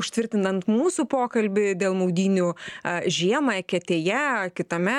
užtvirtinant 0.00 0.68
mūsų 0.70 1.06
pokalbį 1.10 1.74
dėl 1.80 1.96
maudynių 1.98 2.50
žiemą 3.10 3.58
eketėje 3.60 4.50
kitame 4.56 4.96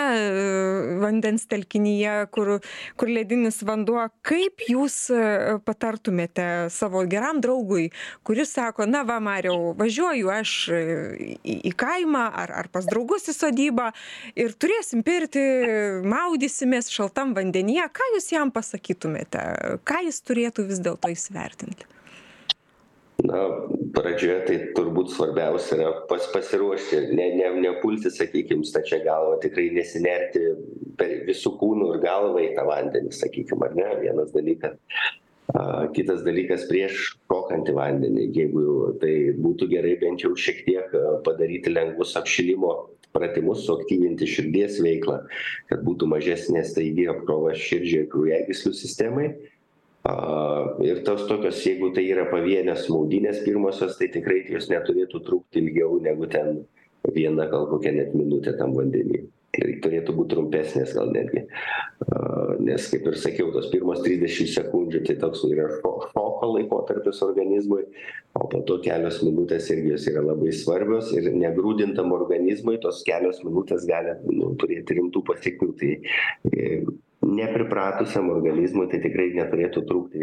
vandens 1.01 1.47
telkinyje 1.49 2.15
kur 2.33 2.53
kur 2.99 3.11
ledinis 3.11 3.61
vanduo. 3.65 4.03
Kaip 4.25 4.63
jūs 4.69 4.97
patartumėte 5.65 6.69
savo 6.73 7.03
geram 7.09 7.41
draugui 7.43 7.89
kuris 8.27 8.53
sako 8.55 8.87
na 8.89 9.03
va 9.07 9.19
mariau 9.23 9.73
važiuoju 9.77 10.31
aš 10.33 10.55
į 10.71 11.73
kaimą 11.77 12.25
ar 12.43 12.53
ar 12.61 12.71
pas 12.73 12.87
draugus 12.91 13.29
į 13.31 13.37
sodybą 13.37 13.89
ir 14.35 14.53
turėsim 14.59 15.05
pirtį 15.07 15.45
maudysimės 16.11 16.91
šaltam 16.93 17.35
vandenyje. 17.37 17.87
Ką 17.95 18.11
jūs 18.15 18.31
jam 18.35 18.51
pasakytumėte? 18.53 19.47
Ką 19.87 20.03
jis 20.07 20.21
turėtų 20.27 20.67
vis 20.69 20.83
dėlto 20.83 21.11
įsivertinti? 21.13 21.89
Na 23.21 23.41
pradžioje 23.93 24.37
tai 24.47 24.55
turbūt 24.73 25.11
svarbiausia 25.13 25.75
yra 25.77 25.89
pas 26.09 26.23
pasiruošti 26.33 27.01
ne 27.13 27.27
ne 27.37 27.49
nepulti 27.67 28.09
sakykim 28.09 28.63
stačia 28.65 29.01
galva 29.05 29.35
tikrai 29.43 29.67
nesinerti 29.75 30.41
per 30.97 31.19
visu 31.27 31.53
kūnu 31.59 31.91
ir 31.93 32.01
galva 32.01 32.41
į 32.41 32.53
tą 32.57 32.65
vandenį 32.65 33.13
sakykim 33.13 33.61
ar 33.67 33.77
ne? 33.77 33.89
Vienas 34.01 34.33
dalykas 34.33 34.79
a 35.51 35.87
kitas 35.95 36.21
dalykas 36.23 36.67
prieš 36.69 37.17
šokant 37.27 37.67
į 37.67 37.75
vandenį 37.75 38.27
jeigu 38.37 38.65
tai 39.01 39.13
būtų 39.35 39.67
gerai 39.73 39.97
bent 39.99 40.23
jau 40.23 40.31
šiek 40.37 40.61
tiek 40.67 40.93
padaryti 41.25 41.73
lengvus 41.73 42.13
apšilimo 42.19 42.71
pratimus 43.11 43.65
suaktyvinti 43.65 44.29
širdies 44.29 44.79
veiklą 44.83 45.17
kad 45.71 45.83
būtų 45.87 46.07
mažesnė 46.13 46.63
staigi 46.67 47.09
apkrova 47.11 47.55
širdžiai 47.57 48.05
ir 48.05 48.11
kraujagyslių 48.13 48.71
sistemai. 48.77 49.27
A 50.07 50.13
ir 50.81 51.03
tos 51.05 51.27
tokios 51.29 51.59
jeigu 51.61 51.91
tai 51.93 52.07
yra 52.09 52.23
pavienės 52.31 52.87
maudynės 52.89 53.43
pirmosios 53.45 53.99
tai 53.99 54.07
tikrai 54.13 54.39
jos 54.49 54.71
neturėtų 54.71 55.21
trukti 55.27 55.61
ilgiau 55.61 55.99
negu 56.01 56.25
ten 56.31 56.63
viena 57.13 57.45
gal 57.51 57.67
kokia 57.69 57.93
net 57.99 58.15
minutė 58.17 58.55
tam 58.57 58.73
vandeny 58.77 59.27
turėtų 59.57 60.15
būt 60.15 60.31
trumpesnės 60.33 60.93
gal 60.95 61.11
netgi. 61.13 61.45
Nes 62.63 62.87
kaip 62.91 63.07
ir 63.11 63.17
sakiau 63.19 63.51
tos 63.53 63.69
pirmos 63.73 64.01
trisdešim 64.05 64.49
sekundžių 64.55 65.03
tai 65.07 65.17
toks 65.21 65.43
yra 65.49 65.67
šo 65.77 65.93
šoko 66.11 66.51
laikotarpis 66.55 67.21
organizmui 67.25 67.85
o 68.39 68.47
po 68.47 68.61
to 68.67 68.79
kelios 68.85 69.19
minutės 69.25 69.69
irgi 69.73 69.93
jos 69.93 70.07
yra 70.11 70.23
labai 70.23 70.53
svarbios 70.55 71.11
ir 71.17 71.29
negrūdintam 71.35 72.13
organizmui 72.15 72.79
tos 72.83 73.03
kelios 73.07 73.41
minutės 73.45 73.85
gali 73.89 74.15
nu 74.31 74.53
turėti 74.61 74.99
rimtų 74.99 75.23
pasekmių. 75.27 75.71
Tai 75.81 75.93
e 76.55 76.67
nepripratusiam 77.21 78.31
organizmui 78.33 78.87
tai 78.89 79.01
tikrai 79.03 79.29
neturėtų 79.35 79.83
trukti 79.87 80.21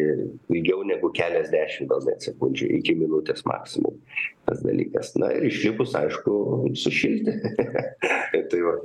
ilgiau 0.51 0.83
negu 0.89 1.13
keliasdešim 1.15 1.87
gal 1.91 2.03
net 2.09 2.27
sekundžių 2.27 2.73
iki 2.81 2.97
minutės 2.99 3.45
maksimum 3.47 3.98
tas 4.49 4.65
dalykas. 4.65 5.15
Na 5.21 5.31
ir 5.37 5.49
išlipus 5.51 5.95
aišku 5.99 6.35
sušilti 6.79 7.37
tai 8.51 8.65
va. 8.65 8.79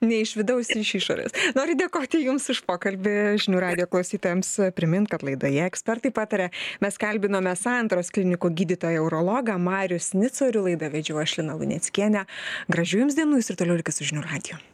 Ne 0.00 0.20
iš 0.22 0.36
vidaus 0.38 0.70
iš 0.70 0.94
išorės. 1.00 1.34
Noriu 1.56 1.74
dėkoti 1.78 2.22
jums 2.22 2.46
už 2.52 2.62
pokalbį. 2.68 3.14
Žinių 3.42 3.62
radijo 3.64 3.88
klausytojams 3.90 4.52
primint 4.78 5.10
kad 5.10 5.24
laidoje 5.26 5.66
ekspertai 5.66 6.12
pataria. 6.14 6.48
Mes 6.84 6.98
kalbinome 7.00 7.54
santaros 7.58 8.12
klinikų 8.14 8.52
gydytoją 8.62 9.04
urologą 9.08 9.58
marių 9.58 9.98
snicorių 10.02 10.68
laidą 10.70 10.92
vedžiau 10.94 11.20
aš 11.24 11.40
lina 11.42 11.58
luneckienė. 11.58 12.26
Gražių 12.70 13.04
jums 13.04 13.18
dienų 13.18 13.42
jūs 13.42 13.52
ir 13.52 13.62
toliau 13.62 13.80
likit 13.82 13.98
su 13.98 14.06
žinių 14.12 14.26
radiju 14.30 14.62